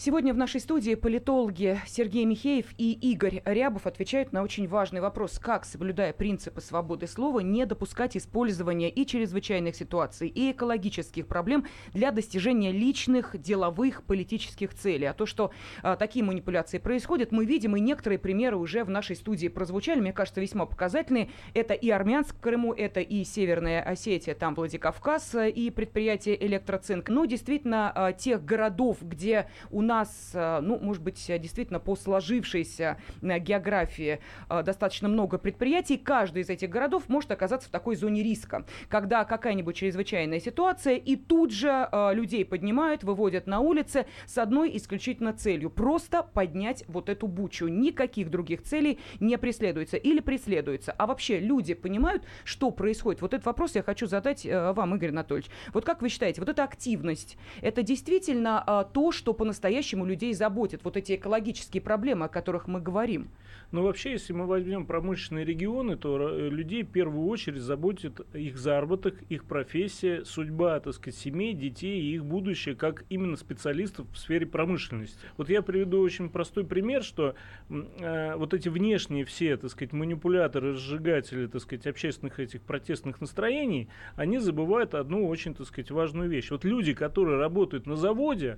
Сегодня 0.01 0.33
в 0.33 0.37
нашей 0.37 0.61
студии 0.61 0.95
политологи 0.95 1.77
Сергей 1.85 2.23
Михеев 2.23 2.67
и 2.77 2.93
Игорь 2.93 3.41
Рябов 3.43 3.85
отвечают 3.85 4.31
на 4.31 4.43
очень 4.43 4.65
важный 4.65 5.01
вопрос, 5.01 5.39
как, 5.39 5.65
соблюдая 5.65 6.13
принципы 6.13 6.61
свободы 6.61 7.05
слова, 7.05 7.41
не 7.41 7.65
допускать 7.65 8.15
использования 8.15 8.89
и 8.89 9.05
чрезвычайных 9.05 9.75
ситуаций, 9.75 10.29
и 10.29 10.51
экологических 10.51 11.27
проблем 11.27 11.65
для 11.91 12.11
достижения 12.11 12.71
личных, 12.71 13.37
деловых, 13.37 14.03
политических 14.03 14.73
целей. 14.73 15.07
А 15.07 15.13
то, 15.13 15.25
что 15.25 15.51
а, 15.83 15.97
такие 15.97 16.23
манипуляции 16.23 16.77
происходят, 16.77 17.33
мы 17.33 17.45
видим, 17.45 17.75
и 17.75 17.81
некоторые 17.81 18.19
примеры 18.19 18.55
уже 18.55 18.85
в 18.85 18.89
нашей 18.89 19.17
студии 19.17 19.49
прозвучали, 19.49 19.99
мне 19.99 20.13
кажется, 20.13 20.39
весьма 20.39 20.65
показательные. 20.65 21.29
Это 21.53 21.73
и 21.73 21.89
Армянск 21.89 22.37
в 22.37 22.39
Крыму, 22.39 22.71
это 22.71 23.01
и 23.01 23.25
Северная 23.25 23.81
Осетия, 23.81 24.33
там 24.33 24.55
Владикавказ, 24.55 25.35
и 25.53 25.69
предприятие 25.71 26.41
Электроцинк. 26.47 27.09
Но 27.09 27.25
действительно, 27.25 27.91
а, 27.93 28.13
тех 28.13 28.45
городов, 28.45 28.99
где 29.01 29.49
у 29.71 29.88
нас, 29.89 30.31
э, 30.33 30.59
ну, 30.61 30.79
может 30.79 31.01
быть, 31.01 31.25
действительно 31.27 31.79
по 31.79 31.95
сложившейся 31.95 33.01
э, 33.21 33.39
географии 33.39 34.19
э, 34.49 34.63
достаточно 34.63 35.09
много 35.09 35.39
предприятий, 35.39 35.97
каждый 35.97 36.43
из 36.43 36.49
этих 36.49 36.69
городов 36.69 37.09
может 37.09 37.31
оказаться 37.31 37.67
в 37.67 37.71
такой 37.71 37.95
зоне 37.95 38.21
риска, 38.21 38.65
когда 38.87 39.25
какая-нибудь 39.25 39.75
чрезвычайная 39.75 40.39
ситуация, 40.39 40.95
и 40.95 41.15
тут 41.15 41.51
же 41.51 41.89
людей 42.13 42.45
поднимают, 42.45 43.03
выводят 43.03 43.47
на 43.47 43.59
улицы 43.59 44.05
с 44.27 44.37
одной 44.37 44.75
исключительно 44.77 45.33
целью– 45.33 45.69
просто 45.71 46.21
поднять 46.21 46.83
вот 46.87 47.09
эту 47.09 47.27
бучу. 47.27 47.67
Никаких 47.67 48.29
других 48.29 48.61
целей 48.61 48.99
не 49.19 49.37
преследуется 49.37 49.97
или 49.97 50.19
преследуется. 50.19 50.91
А 50.91 51.07
вообще 51.07 51.39
люди 51.39 51.73
понимают, 51.73 52.23
что 52.43 52.69
происходит? 52.69 53.21
Вот 53.21 53.33
этот 53.33 53.45
вопрос 53.45 53.75
я 53.75 53.81
хочу 53.81 54.05
задать 54.05 54.45
вам, 54.45 54.95
Игорь 54.95 55.09
Анатольевич. 55.09 55.49
Вот 55.73 55.85
как 55.85 56.01
вы 56.01 56.09
считаете, 56.09 56.41
вот 56.41 56.49
эта 56.49 56.63
активность, 56.63 57.37
это 57.61 57.81
действительно 57.81 58.87
то, 58.93 59.11
что 59.11 59.33
по-настоящему 59.33 59.78
по-настоящему 59.79 60.05
людей 60.05 60.33
заботят 60.33 60.83
вот 60.83 60.97
эти 60.97 61.15
экологические 61.15 61.81
проблемы, 61.81 62.25
о 62.25 62.27
которых 62.27 62.67
мы 62.67 62.81
говорим? 62.81 63.29
Ну, 63.71 63.83
вообще, 63.83 64.11
если 64.11 64.33
мы 64.33 64.45
возьмем 64.45 64.85
промышленные 64.85 65.45
регионы, 65.45 65.95
то 65.95 66.17
э, 66.17 66.49
людей 66.49 66.83
в 66.83 66.89
первую 66.89 67.27
очередь 67.27 67.61
заботит 67.61 68.19
их 68.33 68.57
заработок, 68.57 69.21
их 69.29 69.45
профессия, 69.45 70.25
судьба, 70.25 70.79
так 70.81 70.93
сказать, 70.93 71.17
семей, 71.17 71.53
детей 71.53 72.01
и 72.01 72.15
их 72.15 72.25
будущее, 72.25 72.75
как 72.75 73.05
именно 73.09 73.37
специалистов 73.37 74.07
в 74.11 74.17
сфере 74.17 74.45
промышленности. 74.45 75.17
Вот 75.37 75.49
я 75.49 75.61
приведу 75.61 76.01
очень 76.01 76.29
простой 76.29 76.65
пример, 76.65 77.03
что 77.03 77.35
э, 77.69 78.35
вот 78.35 78.53
эти 78.53 78.67
внешние 78.67 79.23
все, 79.23 79.55
так 79.55 79.69
сказать, 79.69 79.93
манипуляторы, 79.93 80.73
разжигатели, 80.73 81.47
так 81.47 81.61
сказать, 81.61 81.87
общественных 81.87 82.39
этих 82.39 82.63
протестных 82.63 83.21
настроений, 83.21 83.87
они 84.15 84.39
забывают 84.39 84.93
одну 84.93 85.25
очень, 85.27 85.53
так 85.53 85.67
сказать, 85.67 85.91
важную 85.91 86.27
вещь. 86.27 86.51
Вот 86.51 86.65
люди, 86.65 86.93
которые 86.93 87.37
работают 87.37 87.85
на 87.85 87.95
заводе, 87.95 88.57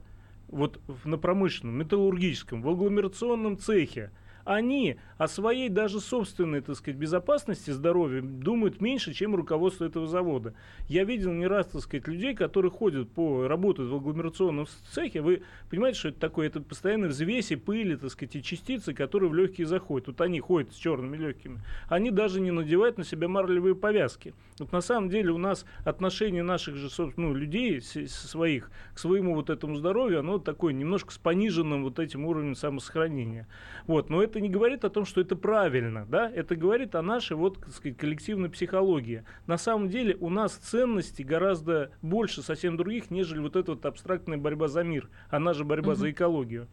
вот 0.52 0.80
на 1.06 1.18
промышленном, 1.18 1.78
металлургическом, 1.78 2.62
в 2.62 2.70
агломерационном 2.70 3.58
цехе, 3.58 4.12
они 4.46 4.98
о 5.18 5.28
своей 5.28 5.70
даже 5.70 6.00
собственной, 6.00 6.62
так 6.62 6.76
сказать, 6.76 7.00
безопасности, 7.00 7.72
здоровья 7.72 8.22
думают 8.22 8.82
меньше, 8.82 9.14
чем 9.14 9.36
руководство 9.36 9.86
этого 9.86 10.08
завода. 10.08 10.54
Я 10.88 11.04
видел 11.04 11.32
не 11.32 11.48
раз, 11.48 11.68
так 11.68 11.82
сказать, 11.82 12.08
людей, 12.08 12.36
которые 12.36 12.72
ходят 12.72 13.10
по, 13.12 13.48
работают 13.48 13.92
в 13.92 13.96
агломерационном 13.96 14.68
цехе. 14.92 15.22
Вы 15.22 15.44
понимаете, 15.70 16.00
что 16.00 16.08
это 16.10 16.20
такое? 16.20 16.48
Это 16.48 16.62
постоянно 16.62 17.08
взвеси, 17.08 17.56
пыли, 17.56 17.96
так 17.96 18.12
сказать, 18.12 18.36
и 18.36 18.44
частицы, 18.44 18.94
которые 18.94 19.30
в 19.30 19.36
легкие 19.36 19.68
заходят. 19.68 20.08
Вот 20.08 20.22
они 20.22 20.40
ходят 20.40 20.74
с 20.74 20.76
черными 20.76 21.18
легкими. 21.18 21.60
Они 21.88 22.12
даже 22.12 22.42
не 22.42 22.52
надевают 22.52 22.98
на 22.98 23.04
себя 23.04 23.28
марлевые 23.28 23.76
повязки. 23.76 24.34
Вот 24.60 24.72
на 24.72 24.82
самом 24.82 25.10
деле 25.10 25.32
у 25.32 25.38
нас 25.38 25.66
отношение 25.86 26.44
наших 26.44 26.76
же, 26.76 26.90
ну, 27.18 27.34
людей 27.34 27.82
своих 27.82 28.70
к 28.94 29.00
своему 29.00 29.36
вот 29.36 29.50
этому 29.50 29.76
здоровью, 29.76 30.20
оно 30.20 30.38
такое 30.38 30.74
немножко 30.74 31.12
с 31.14 31.18
пониженным 31.18 31.84
вот 31.84 32.00
этим 32.00 32.26
уровнем 32.26 32.56
самосохранения. 32.56 33.48
Вот. 33.88 34.10
Но 34.10 34.22
это 34.22 34.31
это 34.32 34.40
не 34.40 34.50
говорит 34.50 34.86
о 34.86 34.90
том, 34.90 35.06
что 35.06 35.20
это 35.20 35.36
правильно, 35.36 36.06
да, 36.10 36.32
это 36.34 36.56
говорит 36.56 36.96
о 36.96 37.02
нашей 37.02 37.36
вот, 37.36 37.60
так 37.60 37.72
сказать, 37.72 37.98
коллективной 37.98 38.50
психологии. 38.50 39.26
На 39.46 39.58
самом 39.58 39.90
деле 39.90 40.16
у 40.20 40.30
нас 40.30 40.54
ценностей 40.54 41.24
гораздо 41.24 41.92
больше 42.02 42.42
совсем 42.42 42.78
других, 42.78 43.12
нежели 43.12 43.40
вот 43.40 43.58
эта 43.58 43.72
вот 43.72 43.86
абстрактная 43.86 44.38
борьба 44.38 44.70
за 44.70 44.84
мир, 44.84 45.10
она 45.30 45.54
же 45.54 45.66
борьба 45.66 45.92
угу. 45.92 46.00
за 46.00 46.12
экологию. 46.12 46.68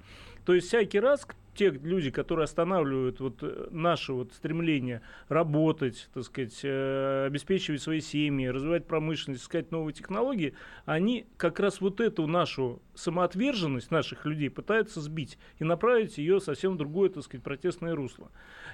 То 0.45 0.55
есть 0.55 0.69
всякий 0.69 1.01
раз 1.01 1.27
те 1.59 1.71
люди, 1.71 2.11
которые 2.11 2.45
останавливают 2.45 3.19
вот 3.19 3.43
э, 3.43 3.67
наше 3.71 4.13
вот 4.13 4.33
стремление 4.33 5.03
работать, 5.29 6.09
так 6.15 6.23
сказать, 6.23 6.61
э, 6.63 7.27
обеспечивать 7.27 7.83
свои 7.83 8.01
семьи, 8.01 8.47
развивать 8.47 8.87
промышленность, 8.87 9.43
искать 9.43 9.73
новые 9.73 9.93
технологии, 9.93 10.55
они 10.85 11.27
как 11.37 11.59
раз 11.59 11.81
вот 11.81 12.01
эту 12.01 12.29
нашу 12.29 12.81
самоотверженность 12.95 13.91
наших 13.91 14.25
людей 14.25 14.51
пытаются 14.51 15.01
сбить 15.01 15.39
и 15.59 15.65
направить 15.65 16.19
ее 16.19 16.41
совсем 16.41 16.75
в 16.75 16.77
другое, 16.77 17.11
так 17.11 17.25
сказать, 17.25 17.43
протестное 17.43 17.95
русло. 17.95 18.31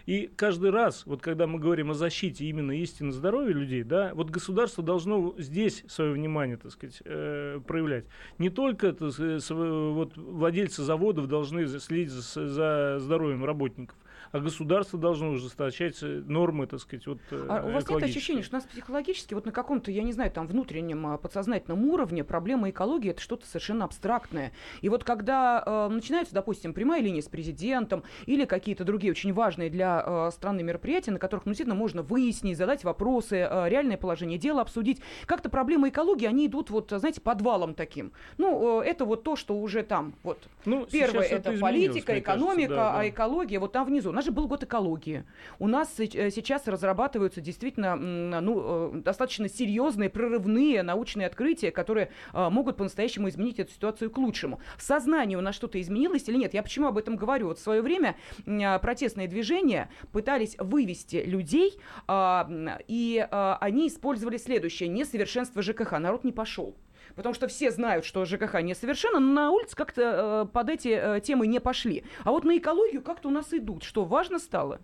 И 0.06 0.30
каждый 0.36 0.70
раз, 0.70 1.06
вот 1.06 1.22
когда 1.22 1.46
мы 1.46 1.58
говорим 1.58 1.90
о 1.90 1.94
защите 1.94 2.44
именно 2.44 2.72
истины 2.72 3.12
здоровья 3.12 3.54
людей, 3.54 3.82
да, 3.82 4.12
вот 4.14 4.28
государство 4.28 4.84
должно 4.84 5.34
здесь 5.38 5.84
свое 5.88 6.12
внимание, 6.12 6.58
так 6.58 6.72
сказать, 6.72 7.00
э, 7.04 7.60
проявлять. 7.66 8.04
Не 8.38 8.50
только 8.50 8.92
так 8.92 9.12
вот, 9.18 10.16
владельцы 10.16 10.82
заводов 10.82 11.28
должны 11.28 11.66
следить 11.66 12.10
за, 12.10 12.48
за 12.74 13.00
здоровьем 13.00 13.44
работников 13.44 13.96
а 14.34 14.40
государство 14.40 14.98
должно 14.98 15.30
ужесточать 15.30 16.02
нормы, 16.02 16.66
так 16.66 16.80
сказать, 16.80 17.06
вот 17.06 17.18
А 17.30 17.64
у 17.64 17.70
вас 17.70 17.88
нет 17.88 18.02
ощущения, 18.02 18.42
что 18.42 18.56
у 18.56 18.58
нас 18.58 18.66
психологически, 18.66 19.32
вот 19.32 19.46
на 19.46 19.52
каком-то, 19.52 19.92
я 19.92 20.02
не 20.02 20.12
знаю, 20.12 20.32
там 20.32 20.48
внутреннем 20.48 21.06
а, 21.06 21.18
подсознательном 21.18 21.84
уровне 21.84 22.24
проблема 22.24 22.70
экологии 22.70 23.10
это 23.10 23.20
что-то 23.20 23.46
совершенно 23.46 23.84
абстрактное. 23.84 24.50
И 24.80 24.88
вот 24.88 25.04
когда 25.04 25.62
э, 25.64 25.88
начинается, 25.88 26.34
допустим, 26.34 26.74
прямая 26.74 27.00
линия 27.00 27.22
с 27.22 27.28
президентом 27.28 28.02
или 28.26 28.44
какие-то 28.44 28.84
другие 28.84 29.12
очень 29.12 29.32
важные 29.32 29.70
для 29.70 30.02
э, 30.04 30.30
страны 30.32 30.64
мероприятия, 30.64 31.12
на 31.12 31.20
которых 31.20 31.46
ну, 31.46 31.52
действительно 31.52 31.76
можно 31.76 32.02
выяснить, 32.02 32.58
задать 32.58 32.82
вопросы, 32.82 33.36
э, 33.48 33.68
реальное 33.68 33.96
положение 33.96 34.36
дела 34.36 34.62
обсудить, 34.62 35.00
как-то 35.26 35.48
проблемы 35.48 35.90
экологии, 35.90 36.26
они 36.26 36.48
идут 36.48 36.70
вот, 36.70 36.90
знаете, 36.90 37.20
подвалом 37.20 37.72
таким. 37.72 38.10
Ну, 38.38 38.80
э, 38.82 38.84
это 38.84 39.04
вот 39.04 39.22
то, 39.22 39.36
что 39.36 39.56
уже 39.56 39.84
там, 39.84 40.12
вот. 40.24 40.40
Ну, 40.64 40.86
Первое 40.90 41.22
это, 41.22 41.50
это 41.50 41.60
политика, 41.60 42.18
экономика, 42.18 42.74
кажется, 42.74 42.74
да, 42.74 42.92
да. 42.94 42.98
а 42.98 43.08
экология 43.08 43.60
вот 43.60 43.70
там 43.70 43.86
внизу. 43.86 44.10
У 44.10 44.12
нас 44.24 44.26
же 44.26 44.32
был 44.32 44.48
год 44.48 44.62
экологии. 44.62 45.24
У 45.58 45.68
нас 45.68 45.92
э, 45.98 46.30
сейчас 46.30 46.66
разрабатываются 46.66 47.42
действительно 47.42 47.94
ну, 47.94 48.94
э, 48.94 49.00
достаточно 49.00 49.48
серьезные, 49.48 50.08
прорывные 50.08 50.82
научные 50.82 51.26
открытия, 51.26 51.70
которые 51.70 52.10
э, 52.32 52.48
могут 52.48 52.78
по-настоящему 52.78 53.28
изменить 53.28 53.58
эту 53.58 53.72
ситуацию 53.72 54.10
к 54.10 54.16
лучшему. 54.16 54.60
В 54.78 54.82
сознании 54.82 55.36
у 55.36 55.42
нас 55.42 55.54
что-то 55.54 55.78
изменилось 55.80 56.26
или 56.28 56.36
нет? 56.36 56.54
Я 56.54 56.62
почему 56.62 56.86
об 56.86 56.96
этом 56.96 57.16
говорю? 57.16 57.48
Вот 57.48 57.58
в 57.58 57.62
свое 57.62 57.82
время 57.82 58.16
протестные 58.46 59.28
движения 59.28 59.90
пытались 60.12 60.56
вывести 60.58 61.16
людей, 61.16 61.78
а, 62.06 62.48
и 62.88 63.26
они 63.30 63.88
использовали 63.88 64.38
следующее. 64.38 64.88
Несовершенство 64.88 65.60
ЖКХ. 65.60 65.92
Народ 65.98 66.24
не 66.24 66.32
пошел 66.32 66.74
потому 67.16 67.34
что 67.34 67.48
все 67.48 67.70
знают, 67.70 68.04
что 68.04 68.24
ЖКХ 68.24 68.60
несовершенно, 68.62 69.20
но 69.20 69.32
на 69.32 69.50
улице 69.50 69.76
как-то 69.76 70.46
э, 70.46 70.52
под 70.52 70.68
эти 70.68 70.88
э, 70.88 71.20
темы 71.20 71.46
не 71.46 71.60
пошли. 71.60 72.04
А 72.24 72.30
вот 72.30 72.44
на 72.44 72.56
экологию 72.58 73.02
как-то 73.02 73.28
у 73.28 73.32
нас 73.32 73.52
идут. 73.52 73.82
Что, 73.84 74.04
важно 74.04 74.38
стало? 74.38 74.80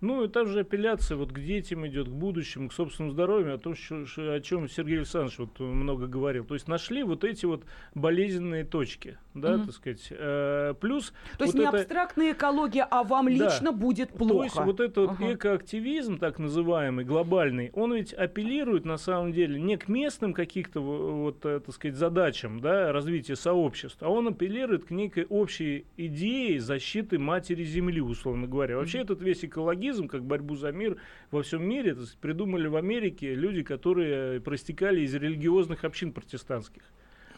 Ну, 0.00 0.24
и 0.24 0.28
также 0.28 0.60
апелляция 0.60 1.16
вот 1.16 1.32
к 1.32 1.40
детям 1.40 1.84
идет, 1.86 2.06
к 2.06 2.12
будущему, 2.12 2.68
к 2.68 2.72
собственному 2.72 3.12
здоровью, 3.12 3.54
о 3.54 3.58
том, 3.58 3.72
о 3.72 4.40
чем 4.40 4.68
Сергей 4.68 4.98
Александрович 4.98 5.38
вот 5.38 5.58
много 5.58 6.06
говорил. 6.06 6.44
То 6.44 6.54
есть 6.54 6.68
нашли 6.68 7.02
вот 7.02 7.24
эти 7.24 7.46
вот 7.46 7.64
болезненные 7.94 8.64
точки, 8.64 9.18
да, 9.40 9.54
mm-hmm. 9.54 9.66
так 9.66 9.74
сказать. 9.74 10.06
Э, 10.10 10.74
плюс... 10.80 11.12
То 11.36 11.44
есть 11.44 11.54
вот 11.54 11.60
не 11.60 11.68
это... 11.68 11.78
абстрактная 11.78 12.32
экология, 12.32 12.86
а 12.90 13.02
вам 13.04 13.26
да. 13.26 13.32
лично 13.32 13.72
будет 13.72 14.10
плохо. 14.10 14.34
То 14.34 14.44
есть 14.44 14.56
вот 14.56 14.80
этот 14.80 15.10
uh-huh. 15.10 15.34
экоактивизм, 15.34 16.18
так 16.18 16.38
называемый, 16.38 17.04
глобальный, 17.04 17.70
он 17.74 17.94
ведь 17.94 18.12
апеллирует 18.12 18.84
на 18.84 18.96
самом 18.96 19.32
деле 19.32 19.60
не 19.60 19.76
к 19.76 19.88
местным 19.88 20.32
каких-то 20.32 20.80
вот, 20.80 21.44
э, 21.44 21.60
так 21.60 21.74
сказать, 21.74 21.96
задачам, 21.96 22.60
да, 22.60 22.92
развития 22.92 23.36
сообществ, 23.36 24.02
а 24.02 24.08
он 24.08 24.28
апеллирует 24.28 24.86
к 24.86 24.90
некой 24.90 25.26
общей 25.28 25.86
идее 25.96 26.60
защиты 26.60 27.18
матери 27.18 27.64
Земли, 27.64 28.00
условно 28.00 28.46
говоря. 28.46 28.76
Вообще 28.76 28.98
mm-hmm. 28.98 29.02
этот 29.02 29.22
весь 29.22 29.44
экологизм 29.44 30.08
как 30.08 30.24
борьбу 30.24 30.56
за 30.56 30.72
мир 30.72 30.96
во 31.30 31.42
всем 31.42 31.66
мире, 31.66 31.92
это 31.92 32.02
придумали 32.20 32.66
в 32.66 32.76
Америке 32.76 33.34
люди, 33.34 33.62
которые 33.62 34.40
проистекали 34.40 35.00
из 35.00 35.14
религиозных 35.14 35.84
общин 35.84 36.12
протестантских. 36.12 36.82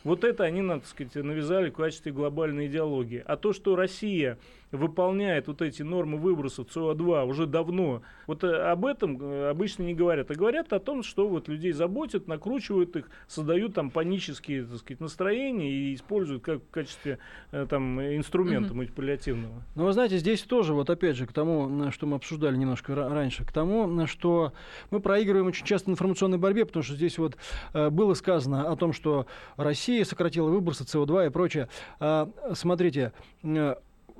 Вот 0.03 0.25
это 0.25 0.45
они, 0.45 0.63
надо 0.63 0.87
сказать, 0.87 1.15
навязали 1.15 1.71
в 1.71 1.75
качестве 1.75 2.13
глобальной 2.13 2.67
идеологии. 2.67 3.23
А 3.27 3.37
то, 3.37 3.53
что 3.53 3.77
Россия 3.77 4.39
выполняет 4.73 5.49
вот 5.49 5.63
эти 5.63 5.83
нормы 5.83 6.19
выбросов 6.19 6.69
СО2 6.69 7.27
уже 7.27 7.47
давно, 7.47 8.03
вот 8.27 8.45
э, 8.45 8.71
об 8.71 8.87
этом 8.87 9.21
э, 9.21 9.51
обычно 9.51 9.83
не 9.83 9.95
говорят, 9.95 10.31
а 10.31 10.35
говорят 10.35 10.73
о 10.73 10.79
том, 10.79 11.03
что 11.03 11.29
вот 11.29 11.49
людей 11.49 11.73
заботят, 11.73 12.29
накручивают 12.29 12.95
их, 12.97 13.11
создают 13.27 13.75
там 13.75 13.91
панические, 13.91 14.65
так 14.65 14.79
сказать, 14.79 15.01
настроения 15.01 15.71
и 15.71 15.95
используют 15.95 16.45
как 16.45 16.63
в 16.63 16.71
качестве 16.71 17.19
э, 17.51 17.67
там 17.69 18.01
инструмента 18.01 18.73
mm 18.73 18.81
манипулятивного. 18.81 19.63
Ну, 19.75 19.85
вы 19.85 19.93
знаете, 19.93 20.17
здесь 20.19 20.43
тоже, 20.43 20.75
вот 20.75 20.89
опять 20.89 21.17
же, 21.17 21.27
к 21.27 21.33
тому, 21.33 21.91
что 21.91 22.07
мы 22.07 22.17
обсуждали 22.17 22.57
немножко 22.57 22.95
раньше, 22.95 23.45
к 23.45 23.53
тому, 23.53 24.07
что 24.07 24.53
мы 24.91 25.01
проигрываем 25.01 25.49
очень 25.49 25.67
часто 25.67 25.91
в 25.91 25.93
информационной 25.93 26.39
борьбе, 26.39 26.65
потому 26.65 26.83
что 26.83 26.95
здесь 26.95 27.19
вот 27.19 27.37
было 27.75 28.15
сказано 28.15 28.71
о 28.71 28.77
том, 28.77 28.93
что 28.93 29.27
Россия 29.57 30.05
сократила 30.05 30.49
выбросы 30.49 30.85
СО2 30.85 31.27
и 31.27 31.31
прочее. 31.31 31.69
А, 31.99 32.31
смотрите, 32.55 33.13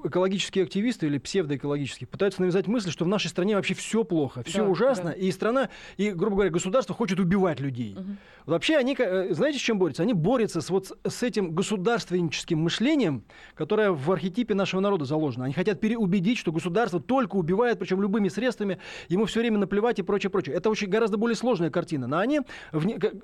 экологические 0.05 0.65
активисты 0.65 1.07
или 1.07 1.19
псевдоэкологические 1.19 2.09
пытаются 2.09 2.41
навязать 2.41 2.67
мысль, 2.67 2.91
что 2.91 3.05
в 3.05 3.09
нашей 3.09 3.29
стране 3.29 3.57
вообще 3.57 3.75
все 3.75 4.05
плохо, 4.05 4.43
все 4.45 4.65
да, 4.65 4.69
ужасно, 4.69 5.11
да. 5.11 5.13
и 5.13 5.31
страна, 5.31 5.69
и, 5.97 6.11
грубо 6.11 6.37
говоря, 6.37 6.51
государство 6.51 6.95
хочет 6.95 7.21
убивать 7.21 7.61
людей. 7.61 7.95
Угу. 7.95 8.17
Вообще 8.47 8.77
они, 8.77 8.97
э, 8.99 9.33
знаете, 9.35 9.59
с 9.59 9.63
чем 9.63 9.79
борются? 9.79 10.03
Они 10.03 10.15
борются 10.15 10.61
с, 10.61 10.71
вот, 10.71 10.97
с 11.07 11.23
этим 11.23 11.53
государственническим 11.53 12.59
мышлением, 12.59 13.25
которое 13.55 13.93
в 13.93 14.11
архетипе 14.11 14.55
нашего 14.55 14.81
народа 14.81 15.05
заложено. 15.05 15.45
Они 15.45 15.55
хотят 15.55 15.81
переубедить, 15.81 16.39
что 16.39 16.53
государство 16.53 17.01
только 17.01 17.37
убивает, 17.37 17.79
причем 17.79 18.01
любыми 18.01 18.29
средствами, 18.29 18.79
ему 19.09 19.27
все 19.27 19.41
время 19.41 19.59
наплевать 19.59 19.99
и 19.99 20.03
прочее, 20.03 20.31
прочее. 20.31 20.57
Это 20.57 20.71
очень 20.71 20.89
гораздо 20.89 21.17
более 21.17 21.37
сложная 21.37 21.71
картина. 21.71 22.07
Но 22.07 22.19
они, 22.19 22.41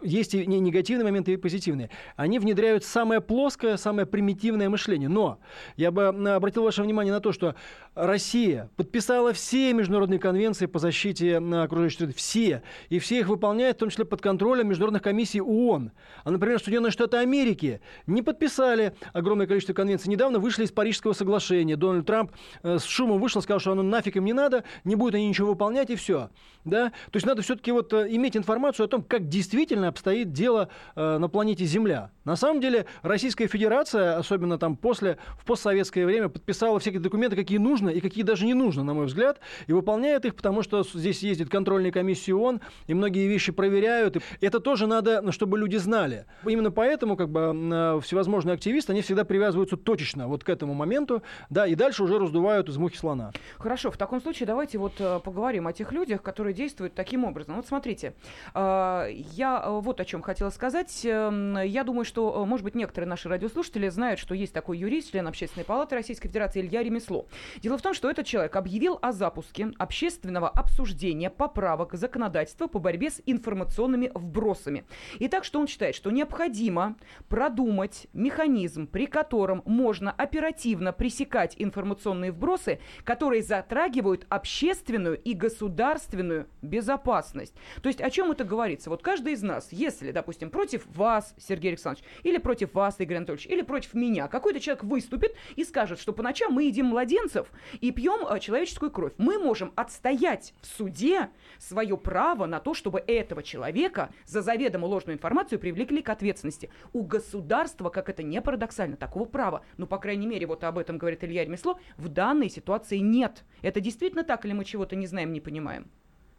есть 0.03 0.35
и 0.35 0.47
негативные 0.47 1.05
моменты, 1.05 1.33
и 1.33 1.37
позитивные. 1.37 1.91
Они 2.17 2.39
внедряют 2.39 2.85
самое 2.85 3.21
плоское, 3.21 3.77
самое 3.77 4.07
примитивное 4.07 4.69
мышление. 4.69 5.09
Но 5.09 5.39
я 5.77 5.91
бы 5.91 6.07
обратил 6.07 6.66
ваше 6.67 6.83
внимание 6.83 7.13
на 7.13 7.21
то, 7.21 7.33
что 7.33 7.55
Россия 7.95 8.71
подписала 8.77 9.33
все 9.33 9.73
международные 9.73 10.19
конвенции 10.19 10.67
по 10.67 10.79
защите 10.79 11.39
окружающей 11.39 11.99
среды. 11.99 12.13
Все. 12.13 12.63
И 12.89 12.99
все 12.99 13.21
их 13.21 13.29
выполняет, 13.29 13.77
в 13.77 13.79
том 13.81 13.91
числе 13.91 14.05
под 14.05 14.21
контролем 14.21 14.69
международных 14.69 15.03
комиссий 15.03 15.41
ООН. 15.41 15.93
А, 16.25 16.31
например, 16.31 16.61
Соединенные 16.61 16.91
Штаты 16.91 17.17
Америки 17.19 17.81
не 18.07 18.23
подписали 18.23 18.95
огромное 19.13 19.47
количество 19.47 19.73
конвенций. 19.73 20.11
Недавно 20.11 20.39
вышли 20.39 20.65
из 20.65 20.73
Парижского 20.73 21.13
соглашения. 21.13 21.77
Дональд 21.77 22.07
Трамп 22.07 22.33
э, 22.63 22.79
с 22.79 22.85
шумом 22.85 23.21
вышел, 23.21 23.41
сказал, 23.41 23.61
что 23.61 23.73
оно 23.73 23.83
нафиг 23.83 24.17
им 24.17 24.25
не 24.25 24.33
надо, 24.33 24.65
не 24.85 24.97
будут 24.97 25.15
они 25.15 25.29
ничего 25.29 25.49
выполнять, 25.49 25.91
и 25.91 25.97
все. 25.97 26.31
Да? 26.65 26.91
То 27.11 27.17
есть 27.17 27.27
надо 27.27 27.43
все-таки 27.43 27.71
вот 27.71 27.93
э, 27.93 28.09
иметь 28.11 28.37
информацию 28.37 28.87
о 28.87 28.89
том, 28.89 29.03
как 29.03 29.29
действительно 29.29 29.89
обстоит 29.89 30.33
дело 30.33 30.69
э, 30.97 31.19
на 31.19 31.29
планете 31.29 31.65
Земля. 31.65 32.11
На 32.25 32.35
самом 32.37 32.61
деле 32.61 32.87
Российская 33.03 33.47
Федерация, 33.47 34.19
особенно 34.19 34.59
там 34.59 34.77
после, 34.77 35.19
в 35.39 35.45
постсоветское 35.45 36.05
время, 36.05 36.29
подписала 36.29 36.56
всякие 36.79 37.01
документы, 37.01 37.37
какие 37.37 37.59
нужно 37.59 37.89
и 37.89 38.01
какие 38.01 38.25
даже 38.25 38.47
не 38.47 38.55
нужно, 38.55 38.83
на 38.85 38.95
мой 38.95 39.07
взгляд, 39.07 39.41
и 39.67 39.73
выполняет 39.73 40.25
их, 40.25 40.35
потому 40.35 40.63
что 40.63 40.83
здесь 40.83 41.23
ездит 41.23 41.49
контрольная 41.49 41.91
комиссия 41.91 42.35
ООН, 42.35 42.61
и 42.87 42.95
многие 42.95 43.27
вещи 43.27 43.53
проверяют. 43.53 44.17
И 44.17 44.21
это 44.41 44.61
тоже 44.61 44.87
надо, 44.87 45.33
чтобы 45.33 45.59
люди 45.59 45.77
знали. 45.77 46.27
Именно 46.47 46.71
поэтому 46.71 47.17
как 47.17 47.29
бы 47.29 47.41
э, 47.41 48.01
всевозможные 48.03 48.55
активисты, 48.55 48.93
они 48.93 49.03
всегда 49.03 49.25
привязываются 49.25 49.77
точечно 49.77 50.29
вот 50.29 50.45
к 50.45 50.49
этому 50.49 50.75
моменту, 50.75 51.23
да, 51.51 51.67
и 51.67 51.75
дальше 51.75 52.03
уже 52.03 52.19
раздувают 52.19 52.69
из 52.69 52.77
мухи 52.77 52.97
слона. 52.97 53.33
Хорошо, 53.59 53.91
в 53.91 53.97
таком 53.97 54.21
случае 54.21 54.47
давайте 54.47 54.79
вот 54.79 54.95
э, 54.99 55.21
поговорим 55.25 55.67
о 55.67 55.73
тех 55.73 55.93
людях, 55.93 56.23
которые 56.23 56.55
действуют 56.55 56.95
таким 56.95 57.25
образом. 57.25 57.57
Вот 57.57 57.67
смотрите, 57.67 58.15
э, 58.55 59.07
я 59.33 59.69
вот 59.69 60.01
о 60.01 60.05
чем 60.05 60.23
хотела 60.23 60.51
сказать. 60.51 61.05
Эм, 61.05 61.59
я 61.63 61.85
думаю, 61.85 62.05
что, 62.05 62.45
может 62.47 62.65
быть, 62.65 62.75
некоторые 62.75 63.09
наши 63.09 63.29
радиослушатели 63.29 63.89
знают, 63.89 64.21
что 64.21 64.35
есть 64.35 64.53
такой 64.53 64.79
юрист, 64.79 65.17
член 65.17 65.27
Общественной 65.27 65.65
палаты 65.65 65.95
Российской 65.95 66.29
Федерации 66.29 66.46
Илья 66.55 66.83
Ремесло. 66.83 67.27
Дело 67.63 67.79
в 67.79 67.83
том, 67.83 67.95
что 67.95 68.11
этот 68.11 68.27
человек 68.27 68.55
объявил 68.57 68.99
о 69.01 69.13
запуске 69.13 69.71
общественного 69.79 70.51
обсуждения 70.51 71.31
поправок 71.31 71.95
законодательства 71.95 72.67
по 72.67 72.79
борьбе 72.79 73.11
с 73.11 73.23
информационными 73.25 74.11
вбросами. 74.15 74.85
Итак, 75.21 75.45
что 75.45 75.61
он 75.61 75.67
считает? 75.67 75.95
Что 75.95 76.11
необходимо 76.11 76.97
продумать 77.29 78.07
механизм, 78.13 78.87
при 78.87 79.07
котором 79.07 79.63
можно 79.65 80.11
оперативно 80.11 80.93
пресекать 80.93 81.55
информационные 81.59 82.33
вбросы, 82.33 82.81
которые 83.05 83.43
затрагивают 83.43 84.27
общественную 84.29 85.19
и 85.21 85.33
государственную 85.33 86.49
безопасность. 86.63 87.55
То 87.83 87.89
есть 87.89 88.01
о 88.01 88.11
чем 88.11 88.31
это 88.31 88.45
говорится? 88.45 88.91
Вот 88.91 89.03
каждый 89.03 89.33
из 89.33 89.43
нас, 89.43 89.69
если, 89.71 90.11
допустим, 90.11 90.51
против 90.51 90.87
вас, 90.87 91.35
Сергей 91.39 91.69
Александрович, 91.69 92.05
или 92.23 92.39
против 92.39 92.75
вас, 92.75 92.99
Игорь 92.99 93.19
Анатольевич, 93.19 93.47
или 93.47 93.63
против 93.63 93.95
меня, 93.95 94.29
какой-то 94.29 94.61
человек 94.61 94.85
выступит 94.85 95.35
и 95.55 95.65
скажет, 95.65 96.01
что 96.01 96.13
по 96.13 96.23
ночам 96.37 96.53
мы 96.53 96.65
едим 96.65 96.87
младенцев 96.87 97.51
и 97.81 97.91
пьем 97.91 98.27
э, 98.29 98.39
человеческую 98.41 98.91
кровь. 98.91 99.15
Мы 99.17 99.39
можем 99.39 99.73
отстоять 99.75 100.53
в 100.61 100.67
суде 100.67 101.31
свое 101.59 101.97
право 101.97 102.45
на 102.45 102.61
то, 102.61 102.75
чтобы 102.75 103.03
этого 103.07 103.43
человека 103.43 104.11
за 104.27 104.43
заведомо 104.43 104.85
ложную 104.85 105.17
информацию 105.17 105.59
привлекли 105.59 106.03
к 106.03 106.11
ответственности. 106.11 106.69
У 106.93 107.05
государства, 107.05 107.89
как 107.89 108.11
это 108.11 108.23
не 108.23 108.43
парадоксально, 108.43 108.97
такого 108.97 109.25
права, 109.25 109.65
ну, 109.79 109.87
по 109.87 109.97
крайней 109.97 110.27
мере, 110.27 110.47
вот 110.47 110.63
об 110.65 110.77
этом 110.77 110.99
говорит 110.99 111.25
Илья 111.25 111.45
Ремесло, 111.45 111.79
в 111.97 112.09
данной 112.09 112.51
ситуации 112.51 112.99
нет. 112.99 113.45
Это 113.63 113.81
действительно 113.81 114.23
так 114.23 114.45
или 114.45 114.53
мы 114.53 114.67
чего-то 114.67 114.95
не 114.95 115.07
знаем, 115.07 115.33
не 115.33 115.41
понимаем? 115.41 115.91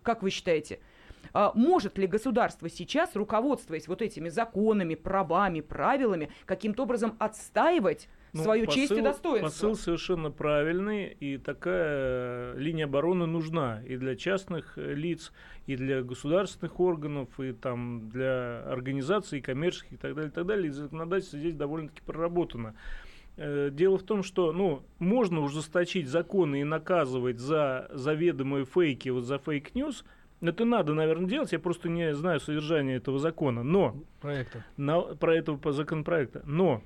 Как 0.04 0.22
вы 0.22 0.30
считаете? 0.30 0.80
А 1.34 1.52
может 1.56 1.98
ли 1.98 2.06
государство 2.06 2.70
сейчас, 2.70 3.16
руководствуясь 3.16 3.88
вот 3.88 4.04
этими 4.04 4.30
законами, 4.30 4.94
правами, 4.94 5.62
правилами, 5.62 6.30
каким-то 6.46 6.84
образом 6.84 7.16
отстаивать 7.20 8.08
ну, 8.34 8.44
свою 8.44 8.66
посыл, 8.66 8.82
честь 8.82 8.92
и 8.92 9.02
достоинство. 9.02 9.48
Посыл 9.48 9.76
совершенно 9.76 10.32
правильный, 10.32 11.08
и 11.08 11.38
такая 11.38 12.56
линия 12.56 12.86
обороны 12.86 13.26
нужна 13.26 13.82
и 13.86 13.98
для 13.98 14.16
частных 14.16 14.78
лиц, 14.78 15.32
и 15.66 15.76
для 15.76 16.02
государственных 16.02 16.80
органов, 16.80 17.40
и 17.40 17.54
там 17.54 18.10
для 18.10 18.64
организаций 18.68 19.42
коммерческих 19.42 19.94
и 19.94 19.98
так 19.98 20.16
далее, 20.16 20.30
и 20.30 20.34
так 20.34 20.46
далее. 20.46 20.68
И 20.68 20.72
законодательство 20.72 21.40
здесь 21.40 21.56
довольно-таки 21.56 22.02
проработано. 22.06 22.76
Э, 23.38 23.70
дело 23.72 23.98
в 23.98 24.04
том, 24.04 24.24
что 24.24 24.52
ну, 24.52 24.84
можно 25.00 25.42
ужесточить 25.42 26.08
законы 26.08 26.62
и 26.62 26.64
наказывать 26.64 27.40
за 27.40 27.88
заведомые 27.94 28.66
фейки, 28.66 29.10
вот 29.10 29.26
за 29.26 29.38
fake 29.38 29.67
news, 29.67 30.04
это 30.42 30.66
надо, 30.66 30.94
наверное, 30.94 31.28
делать. 31.28 31.52
Я 31.52 31.60
просто 31.60 31.90
не 31.90 32.14
знаю 32.14 32.40
содержание 32.40 32.98
этого 32.98 33.20
закона. 33.20 33.64
Но 33.64 33.96
проекта. 34.22 34.66
На, 34.76 35.02
про 35.02 35.36
этого 35.36 35.72
законопроекта. 35.72 36.44
Но 36.46 36.82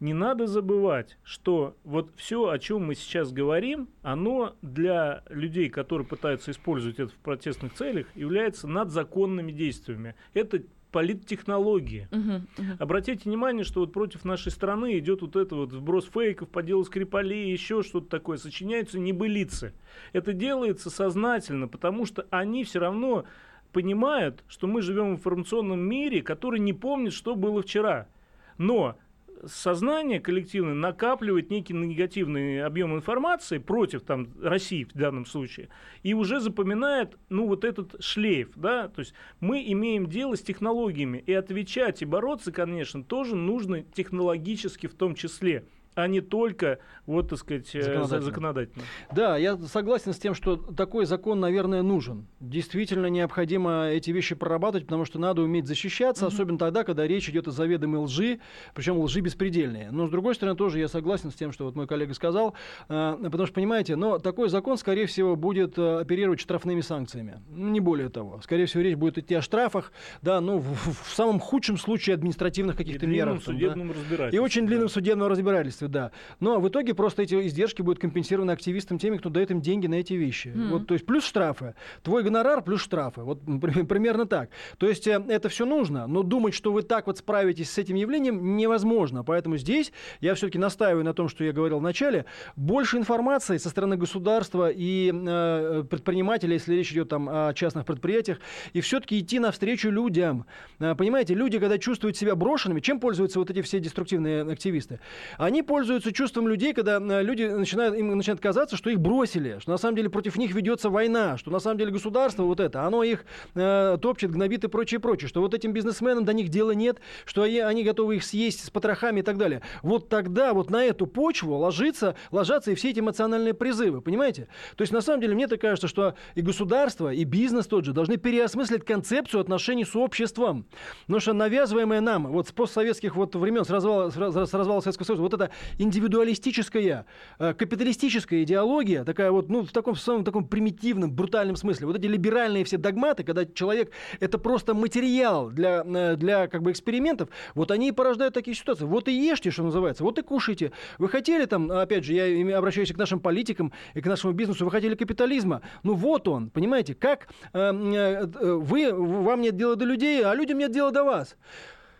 не 0.00 0.12
надо 0.12 0.46
забывать, 0.46 1.18
что 1.22 1.76
вот 1.84 2.10
все, 2.16 2.48
о 2.48 2.58
чем 2.58 2.86
мы 2.86 2.94
сейчас 2.94 3.32
говорим, 3.32 3.88
оно 4.02 4.54
для 4.62 5.22
людей, 5.28 5.70
которые 5.70 6.06
пытаются 6.06 6.50
использовать 6.50 6.98
это 6.98 7.12
в 7.12 7.18
протестных 7.18 7.72
целях, 7.74 8.06
является 8.14 8.68
надзаконными 8.68 9.52
действиями. 9.52 10.14
Это 10.34 10.62
политтехнологии. 10.92 12.08
Uh-huh, 12.10 12.42
uh-huh. 12.56 12.76
Обратите 12.78 13.22
внимание, 13.24 13.64
что 13.64 13.80
вот 13.80 13.92
против 13.92 14.24
нашей 14.24 14.50
страны 14.50 14.98
идет 14.98 15.20
вот 15.20 15.36
это 15.36 15.54
вот 15.54 15.72
вброс 15.72 16.08
фейков 16.12 16.48
по 16.48 16.62
делу 16.62 16.84
Скрипалей, 16.84 17.52
еще 17.52 17.82
что-то 17.82 18.08
такое. 18.08 18.38
Сочиняются 18.38 18.98
небылицы. 18.98 19.74
Это 20.12 20.32
делается 20.32 20.88
сознательно, 20.88 21.68
потому 21.68 22.06
что 22.06 22.26
они 22.30 22.64
все 22.64 22.78
равно 22.78 23.26
понимают, 23.72 24.42
что 24.48 24.66
мы 24.66 24.80
живем 24.80 25.08
в 25.08 25.18
информационном 25.18 25.80
мире, 25.80 26.22
который 26.22 26.60
не 26.60 26.72
помнит, 26.72 27.12
что 27.12 27.34
было 27.34 27.60
вчера. 27.62 28.08
Но 28.56 28.96
сознание 29.44 30.20
коллективное 30.20 30.74
накапливает 30.74 31.50
некий 31.50 31.74
негативный 31.74 32.62
объем 32.62 32.94
информации 32.94 33.58
против 33.58 34.02
там, 34.02 34.28
России 34.40 34.84
в 34.84 34.96
данном 34.96 35.26
случае 35.26 35.68
и 36.02 36.14
уже 36.14 36.40
запоминает 36.40 37.16
ну, 37.28 37.46
вот 37.46 37.64
этот 37.64 38.02
шлейф. 38.02 38.50
Да? 38.56 38.88
То 38.88 39.00
есть 39.00 39.14
мы 39.40 39.62
имеем 39.72 40.06
дело 40.06 40.36
с 40.36 40.42
технологиями 40.42 41.22
и 41.26 41.32
отвечать 41.32 42.02
и 42.02 42.04
бороться, 42.04 42.52
конечно, 42.52 43.02
тоже 43.02 43.36
нужно 43.36 43.82
технологически 43.82 44.86
в 44.86 44.94
том 44.94 45.14
числе. 45.14 45.64
А 45.96 46.06
не 46.08 46.20
только, 46.20 46.78
вот, 47.06 47.30
так 47.30 47.38
сказать, 47.38 47.74
э, 47.74 47.80
законодательно. 47.80 48.20
законодательно. 48.20 48.84
Да, 49.14 49.36
я 49.38 49.56
согласен 49.56 50.12
с 50.12 50.18
тем, 50.18 50.34
что 50.34 50.56
такой 50.56 51.06
закон, 51.06 51.40
наверное, 51.40 51.82
нужен. 51.82 52.26
Действительно 52.38 53.06
необходимо 53.06 53.86
эти 53.86 54.10
вещи 54.10 54.34
прорабатывать, 54.34 54.84
потому 54.84 55.06
что 55.06 55.18
надо 55.18 55.40
уметь 55.40 55.66
защищаться, 55.66 56.26
mm-hmm. 56.26 56.28
особенно 56.28 56.58
тогда, 56.58 56.84
когда 56.84 57.06
речь 57.06 57.28
идет 57.30 57.48
о 57.48 57.50
заведомой 57.50 58.00
лжи, 58.00 58.40
причем 58.74 58.98
лжи 58.98 59.20
беспредельные. 59.20 59.90
Но, 59.90 60.06
с 60.06 60.10
другой 60.10 60.34
стороны, 60.34 60.56
тоже 60.56 60.78
я 60.80 60.88
согласен 60.88 61.30
с 61.30 61.34
тем, 61.34 61.50
что 61.50 61.64
вот 61.64 61.74
мой 61.74 61.86
коллега 61.86 62.12
сказал, 62.12 62.54
э, 62.90 63.18
потому 63.22 63.46
что, 63.46 63.54
понимаете, 63.54 63.96
но 63.96 64.18
такой 64.18 64.50
закон, 64.50 64.76
скорее 64.76 65.06
всего, 65.06 65.34
будет 65.34 65.78
э, 65.78 66.00
оперировать 66.00 66.40
штрафными 66.40 66.82
санкциями. 66.82 67.40
Не 67.48 67.80
более 67.80 68.10
того. 68.10 68.38
Скорее 68.42 68.66
всего, 68.66 68.82
речь 68.82 68.96
будет 68.96 69.16
идти 69.16 69.34
о 69.34 69.40
штрафах, 69.40 69.92
да, 70.20 70.42
ну, 70.42 70.58
в, 70.58 70.74
в 70.74 71.14
самом 71.14 71.40
худшем 71.40 71.78
случае 71.78 72.14
административных 72.14 72.76
каких-то 72.76 73.06
мерах. 73.06 73.42
Судебном 73.42 73.94
да. 74.10 74.28
И 74.28 74.36
очень 74.36 74.66
длинном 74.66 74.88
да. 74.88 74.92
судебном 74.92 75.28
разбирательстве, 75.28 75.85
да. 75.88 76.12
Но 76.40 76.60
в 76.60 76.68
итоге 76.68 76.94
просто 76.94 77.22
эти 77.22 77.34
издержки 77.46 77.82
будут 77.82 78.00
компенсированы 78.00 78.50
активистам 78.50 78.98
теми, 78.98 79.16
кто 79.16 79.30
дает 79.30 79.50
им 79.50 79.60
деньги 79.60 79.86
на 79.86 79.96
эти 79.96 80.14
вещи. 80.14 80.48
Mm-hmm. 80.48 80.68
Вот, 80.68 80.86
то 80.86 80.94
есть 80.94 81.06
плюс 81.06 81.24
штрафы. 81.24 81.74
Твой 82.02 82.22
гонорар 82.22 82.62
плюс 82.62 82.80
штрафы. 82.80 83.22
Вот 83.22 83.40
примерно 83.88 84.26
так. 84.26 84.50
То 84.78 84.88
есть 84.88 85.06
э, 85.06 85.22
это 85.28 85.48
все 85.48 85.64
нужно, 85.64 86.06
но 86.06 86.22
думать, 86.22 86.54
что 86.54 86.72
вы 86.72 86.82
так 86.82 87.06
вот 87.06 87.18
справитесь 87.18 87.70
с 87.70 87.78
этим 87.78 87.96
явлением, 87.96 88.56
невозможно. 88.56 89.24
Поэтому 89.24 89.56
здесь 89.56 89.92
я 90.20 90.34
все-таки 90.34 90.58
настаиваю 90.58 91.04
на 91.04 91.14
том, 91.14 91.28
что 91.28 91.44
я 91.44 91.52
говорил 91.52 91.78
в 91.78 91.82
начале. 91.82 92.26
Больше 92.56 92.96
информации 92.96 93.56
со 93.58 93.70
стороны 93.70 93.96
государства 93.96 94.70
и 94.70 95.12
э, 95.12 95.84
предпринимателей, 95.88 96.54
если 96.54 96.74
речь 96.74 96.92
идет 96.92 97.08
там 97.08 97.28
о 97.28 97.54
частных 97.54 97.84
предприятиях, 97.84 98.38
и 98.72 98.80
все-таки 98.80 99.18
идти 99.18 99.38
навстречу 99.38 99.90
людям. 99.90 100.46
Э, 100.78 100.94
понимаете, 100.94 101.34
люди, 101.34 101.58
когда 101.58 101.78
чувствуют 101.78 102.16
себя 102.16 102.34
брошенными, 102.34 102.80
чем 102.80 103.00
пользуются 103.00 103.38
вот 103.38 103.50
эти 103.50 103.62
все 103.62 103.80
деструктивные 103.80 104.42
активисты? 104.42 105.00
Они 105.38 105.62
пользуются 105.62 105.75
чувством 105.84 106.48
людей, 106.48 106.72
когда 106.72 106.98
люди 106.98 107.44
начинают, 107.44 107.96
им 107.96 108.16
начинает 108.16 108.40
казаться, 108.40 108.76
что 108.76 108.90
их 108.90 109.00
бросили, 109.00 109.58
что 109.60 109.70
на 109.70 109.78
самом 109.78 109.96
деле 109.96 110.10
против 110.10 110.36
них 110.36 110.54
ведется 110.54 110.90
война, 110.90 111.36
что 111.38 111.50
на 111.50 111.58
самом 111.58 111.78
деле 111.78 111.90
государство 111.90 112.42
вот 112.44 112.60
это, 112.60 112.82
оно 112.82 113.02
их 113.02 113.24
э, 113.54 113.98
топчет, 114.00 114.30
гнобит 114.30 114.64
и 114.64 114.68
прочее, 114.68 115.00
прочее, 115.00 115.28
что 115.28 115.40
вот 115.40 115.54
этим 115.54 115.72
бизнесменам 115.72 116.24
до 116.24 116.32
них 116.32 116.48
дела 116.48 116.72
нет, 116.72 117.00
что 117.24 117.42
они, 117.42 117.58
они 117.58 117.84
готовы 117.84 118.16
их 118.16 118.24
съесть 118.24 118.64
с 118.64 118.70
потрохами 118.70 119.20
и 119.20 119.22
так 119.22 119.38
далее. 119.38 119.62
Вот 119.82 120.08
тогда 120.08 120.54
вот 120.54 120.70
на 120.70 120.84
эту 120.84 121.06
почву 121.06 121.56
ложится, 121.56 122.16
ложатся 122.30 122.72
и 122.72 122.74
все 122.74 122.90
эти 122.90 123.00
эмоциональные 123.00 123.54
призывы, 123.54 124.00
понимаете? 124.00 124.48
То 124.76 124.82
есть 124.82 124.92
на 124.92 125.00
самом 125.00 125.20
деле 125.20 125.34
мне 125.34 125.48
так 125.48 125.60
кажется, 125.60 125.88
что 125.88 126.14
и 126.34 126.42
государство, 126.42 127.12
и 127.12 127.24
бизнес 127.24 127.66
тот 127.66 127.84
же 127.84 127.92
должны 127.92 128.16
переосмыслить 128.16 128.84
концепцию 128.84 129.40
отношений 129.40 129.84
с 129.84 129.96
обществом. 129.96 130.66
Потому 131.06 131.20
что 131.20 131.32
навязываемое 131.32 132.00
нам 132.00 132.28
вот 132.28 132.48
с 132.48 132.52
постсоветских 132.52 133.16
вот 133.16 133.34
времен, 133.34 133.64
с 133.64 133.70
развала, 133.70 134.10
с 134.10 134.16
развала 134.16 134.80
Советского 134.80 135.06
Союза, 135.06 135.22
вот 135.22 135.34
это 135.34 135.50
индивидуалистическая, 135.78 137.06
э, 137.38 137.54
капиталистическая 137.54 138.42
идеология, 138.42 139.04
такая 139.04 139.30
вот, 139.30 139.48
ну, 139.48 139.64
в 139.64 139.72
таком 139.72 139.96
самом 139.96 140.24
таком 140.24 140.46
примитивном, 140.46 141.12
брутальном 141.12 141.56
смысле, 141.56 141.86
вот 141.86 141.96
эти 141.96 142.06
либеральные 142.06 142.64
все 142.64 142.76
догматы, 142.76 143.24
когда 143.24 143.44
человек 143.44 143.90
это 144.20 144.38
просто 144.38 144.74
материал 144.74 145.50
для, 145.50 145.82
э, 145.84 146.16
для 146.16 146.48
как 146.48 146.62
бы 146.62 146.72
экспериментов, 146.72 147.28
вот 147.54 147.70
они 147.70 147.88
и 147.88 147.92
порождают 147.92 148.34
такие 148.34 148.56
ситуации. 148.56 148.84
Вот 148.84 149.08
и 149.08 149.12
ешьте, 149.12 149.50
что 149.50 149.62
называется, 149.62 150.04
вот 150.04 150.18
и 150.18 150.22
кушайте. 150.22 150.72
Вы 150.98 151.08
хотели 151.08 151.44
там, 151.46 151.70
опять 151.70 152.04
же, 152.04 152.14
я 152.14 152.58
обращаюсь 152.58 152.92
к 152.92 152.98
нашим 152.98 153.20
политикам 153.20 153.72
и 153.94 154.00
к 154.00 154.06
нашему 154.06 154.32
бизнесу, 154.32 154.64
вы 154.64 154.70
хотели 154.70 154.94
капитализма, 154.94 155.62
ну 155.82 155.94
вот 155.94 156.28
он, 156.28 156.50
понимаете, 156.50 156.94
как 156.94 157.28
э, 157.52 158.26
вы, 158.36 158.92
вам 158.92 159.40
нет 159.40 159.56
дела 159.56 159.76
до 159.76 159.84
людей, 159.84 160.24
а 160.24 160.34
людям 160.34 160.58
нет 160.58 160.72
дела 160.72 160.90
до 160.90 161.04
вас. 161.04 161.36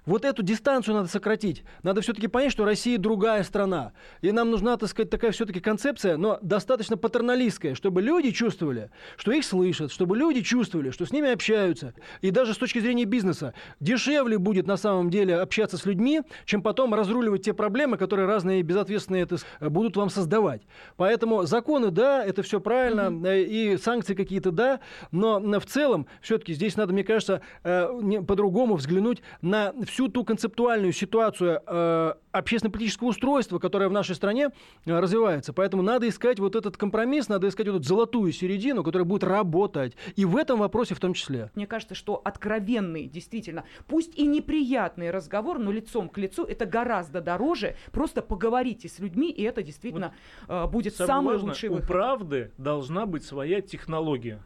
Вот 0.06 0.24
эту 0.24 0.44
дистанцию 0.44 0.94
надо 0.94 1.08
сократить. 1.08 1.64
Надо 1.82 2.00
все-таки 2.00 2.28
понять, 2.28 2.52
что 2.52 2.64
Россия 2.64 2.96
другая 2.96 3.42
страна. 3.42 3.92
И 4.22 4.30
нам 4.30 4.52
нужна, 4.52 4.76
так 4.76 4.88
сказать, 4.88 5.10
такая 5.10 5.32
все-таки 5.32 5.58
концепция, 5.58 6.16
но 6.16 6.38
достаточно 6.42 6.96
патерналистская, 6.96 7.74
чтобы 7.74 8.02
люди 8.02 8.30
чувствовали, 8.30 8.90
что 9.16 9.32
их 9.32 9.44
слышат, 9.44 9.90
чтобы 9.90 10.16
люди 10.16 10.42
чувствовали, 10.42 10.90
что 10.90 11.04
с 11.06 11.12
ними 11.12 11.32
общаются. 11.32 11.92
И 12.20 12.30
даже 12.30 12.54
с 12.54 12.56
точки 12.56 12.78
зрения 12.78 13.04
бизнеса 13.04 13.52
дешевле 13.80 14.38
будет 14.38 14.68
на 14.68 14.76
самом 14.76 15.10
деле 15.10 15.36
общаться 15.36 15.76
с 15.76 15.84
людьми, 15.84 16.22
чем 16.44 16.62
потом 16.62 16.94
разруливать 16.94 17.42
те 17.42 17.52
проблемы, 17.52 17.96
которые 17.96 18.28
разные 18.28 18.62
безответственные 18.62 19.24
это 19.24 19.38
будут 19.60 19.96
вам 19.96 20.08
создавать. 20.08 20.62
Поэтому 20.96 21.46
законы, 21.46 21.90
да, 21.90 22.24
это 22.24 22.44
все 22.44 22.60
правильно, 22.60 23.08
mm-hmm. 23.08 23.44
и 23.44 23.76
санкции 23.76 24.14
какие-то, 24.14 24.52
да, 24.52 24.78
но 25.10 25.40
в 25.58 25.66
целом 25.66 26.06
все-таки 26.20 26.54
здесь 26.54 26.76
надо, 26.76 26.92
мне 26.92 27.02
кажется, 27.02 27.40
э, 27.64 27.88
по-другому 28.26 28.76
взглянуть 28.76 29.22
на 29.42 29.72
всю 29.84 29.95
всю 29.96 30.08
ту 30.08 30.24
концептуальную 30.24 30.92
ситуацию 30.92 31.62
э, 31.66 32.14
общественно-политического 32.30 33.08
устройства, 33.08 33.58
которое 33.58 33.88
в 33.88 33.92
нашей 33.92 34.14
стране 34.14 34.50
э, 34.84 34.98
развивается. 34.98 35.54
Поэтому 35.54 35.82
надо 35.82 36.06
искать 36.06 36.38
вот 36.38 36.54
этот 36.54 36.76
компромисс, 36.76 37.30
надо 37.30 37.48
искать 37.48 37.66
вот 37.66 37.76
эту 37.76 37.84
золотую 37.84 38.30
середину, 38.32 38.84
которая 38.84 39.06
будет 39.06 39.24
работать. 39.24 39.96
И 40.14 40.26
в 40.26 40.36
этом 40.36 40.58
вопросе 40.58 40.94
в 40.94 41.00
том 41.00 41.14
числе. 41.14 41.50
Мне 41.54 41.66
кажется, 41.66 41.94
что 41.94 42.20
откровенный, 42.22 43.06
действительно, 43.06 43.64
пусть 43.86 44.14
и 44.18 44.26
неприятный 44.26 45.10
разговор, 45.10 45.58
но 45.58 45.70
лицом 45.70 46.10
к 46.10 46.18
лицу, 46.18 46.44
это 46.44 46.66
гораздо 46.66 47.22
дороже. 47.22 47.76
Просто 47.90 48.20
поговорите 48.20 48.90
с 48.90 48.98
людьми, 48.98 49.30
и 49.30 49.42
это 49.44 49.62
действительно 49.62 50.12
вот 50.46 50.54
э, 50.54 50.66
будет 50.66 50.94
самый 50.94 51.38
лучший 51.38 51.70
выход. 51.70 51.84
У 51.84 51.88
правды 51.88 52.52
должна 52.58 53.06
быть 53.06 53.24
своя 53.24 53.62
технология. 53.62 54.42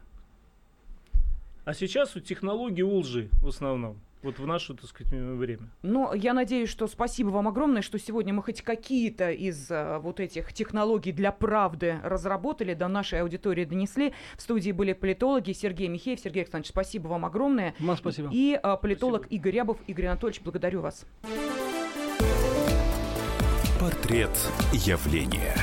А 1.65 1.73
сейчас 1.73 2.15
у 2.15 2.21
технологии 2.21 2.83
у 2.83 2.99
лжи 2.99 3.27
в 3.41 3.49
основном. 3.49 3.99
Вот 4.23 4.37
в 4.37 4.45
наше, 4.45 4.73
так 4.75 4.85
сказать, 4.85 5.11
время. 5.11 5.69
Но 5.81 6.13
я 6.13 6.33
надеюсь, 6.33 6.69
что 6.69 6.87
спасибо 6.87 7.29
вам 7.29 7.47
огромное, 7.47 7.81
что 7.81 7.97
сегодня 7.97 8.33
мы 8.33 8.43
хоть 8.43 8.61
какие-то 8.61 9.31
из 9.31 9.67
а, 9.71 9.99
вот 9.99 10.19
этих 10.19 10.53
технологий 10.53 11.11
для 11.11 11.31
правды 11.31 11.99
разработали, 12.03 12.73
до 12.73 12.87
нашей 12.87 13.21
аудитории 13.21 13.65
донесли. 13.65 14.13
В 14.37 14.41
студии 14.41 14.71
были 14.71 14.93
политологи 14.93 15.53
Сергей 15.53 15.87
Михеев. 15.87 16.19
Сергей 16.19 16.43
Александрович, 16.43 16.69
спасибо 16.69 17.07
вам 17.07 17.25
огромное. 17.25 17.73
Вам 17.79 17.97
спасибо. 17.97 18.29
И 18.31 18.59
а, 18.61 18.77
политолог 18.77 19.21
спасибо. 19.21 19.35
Игорь 19.35 19.53
Рябов. 19.55 19.77
Игорь 19.87 20.07
Анатольевич, 20.07 20.41
благодарю 20.41 20.81
вас. 20.81 21.05
Портрет 23.79 24.37
явления. 24.73 25.55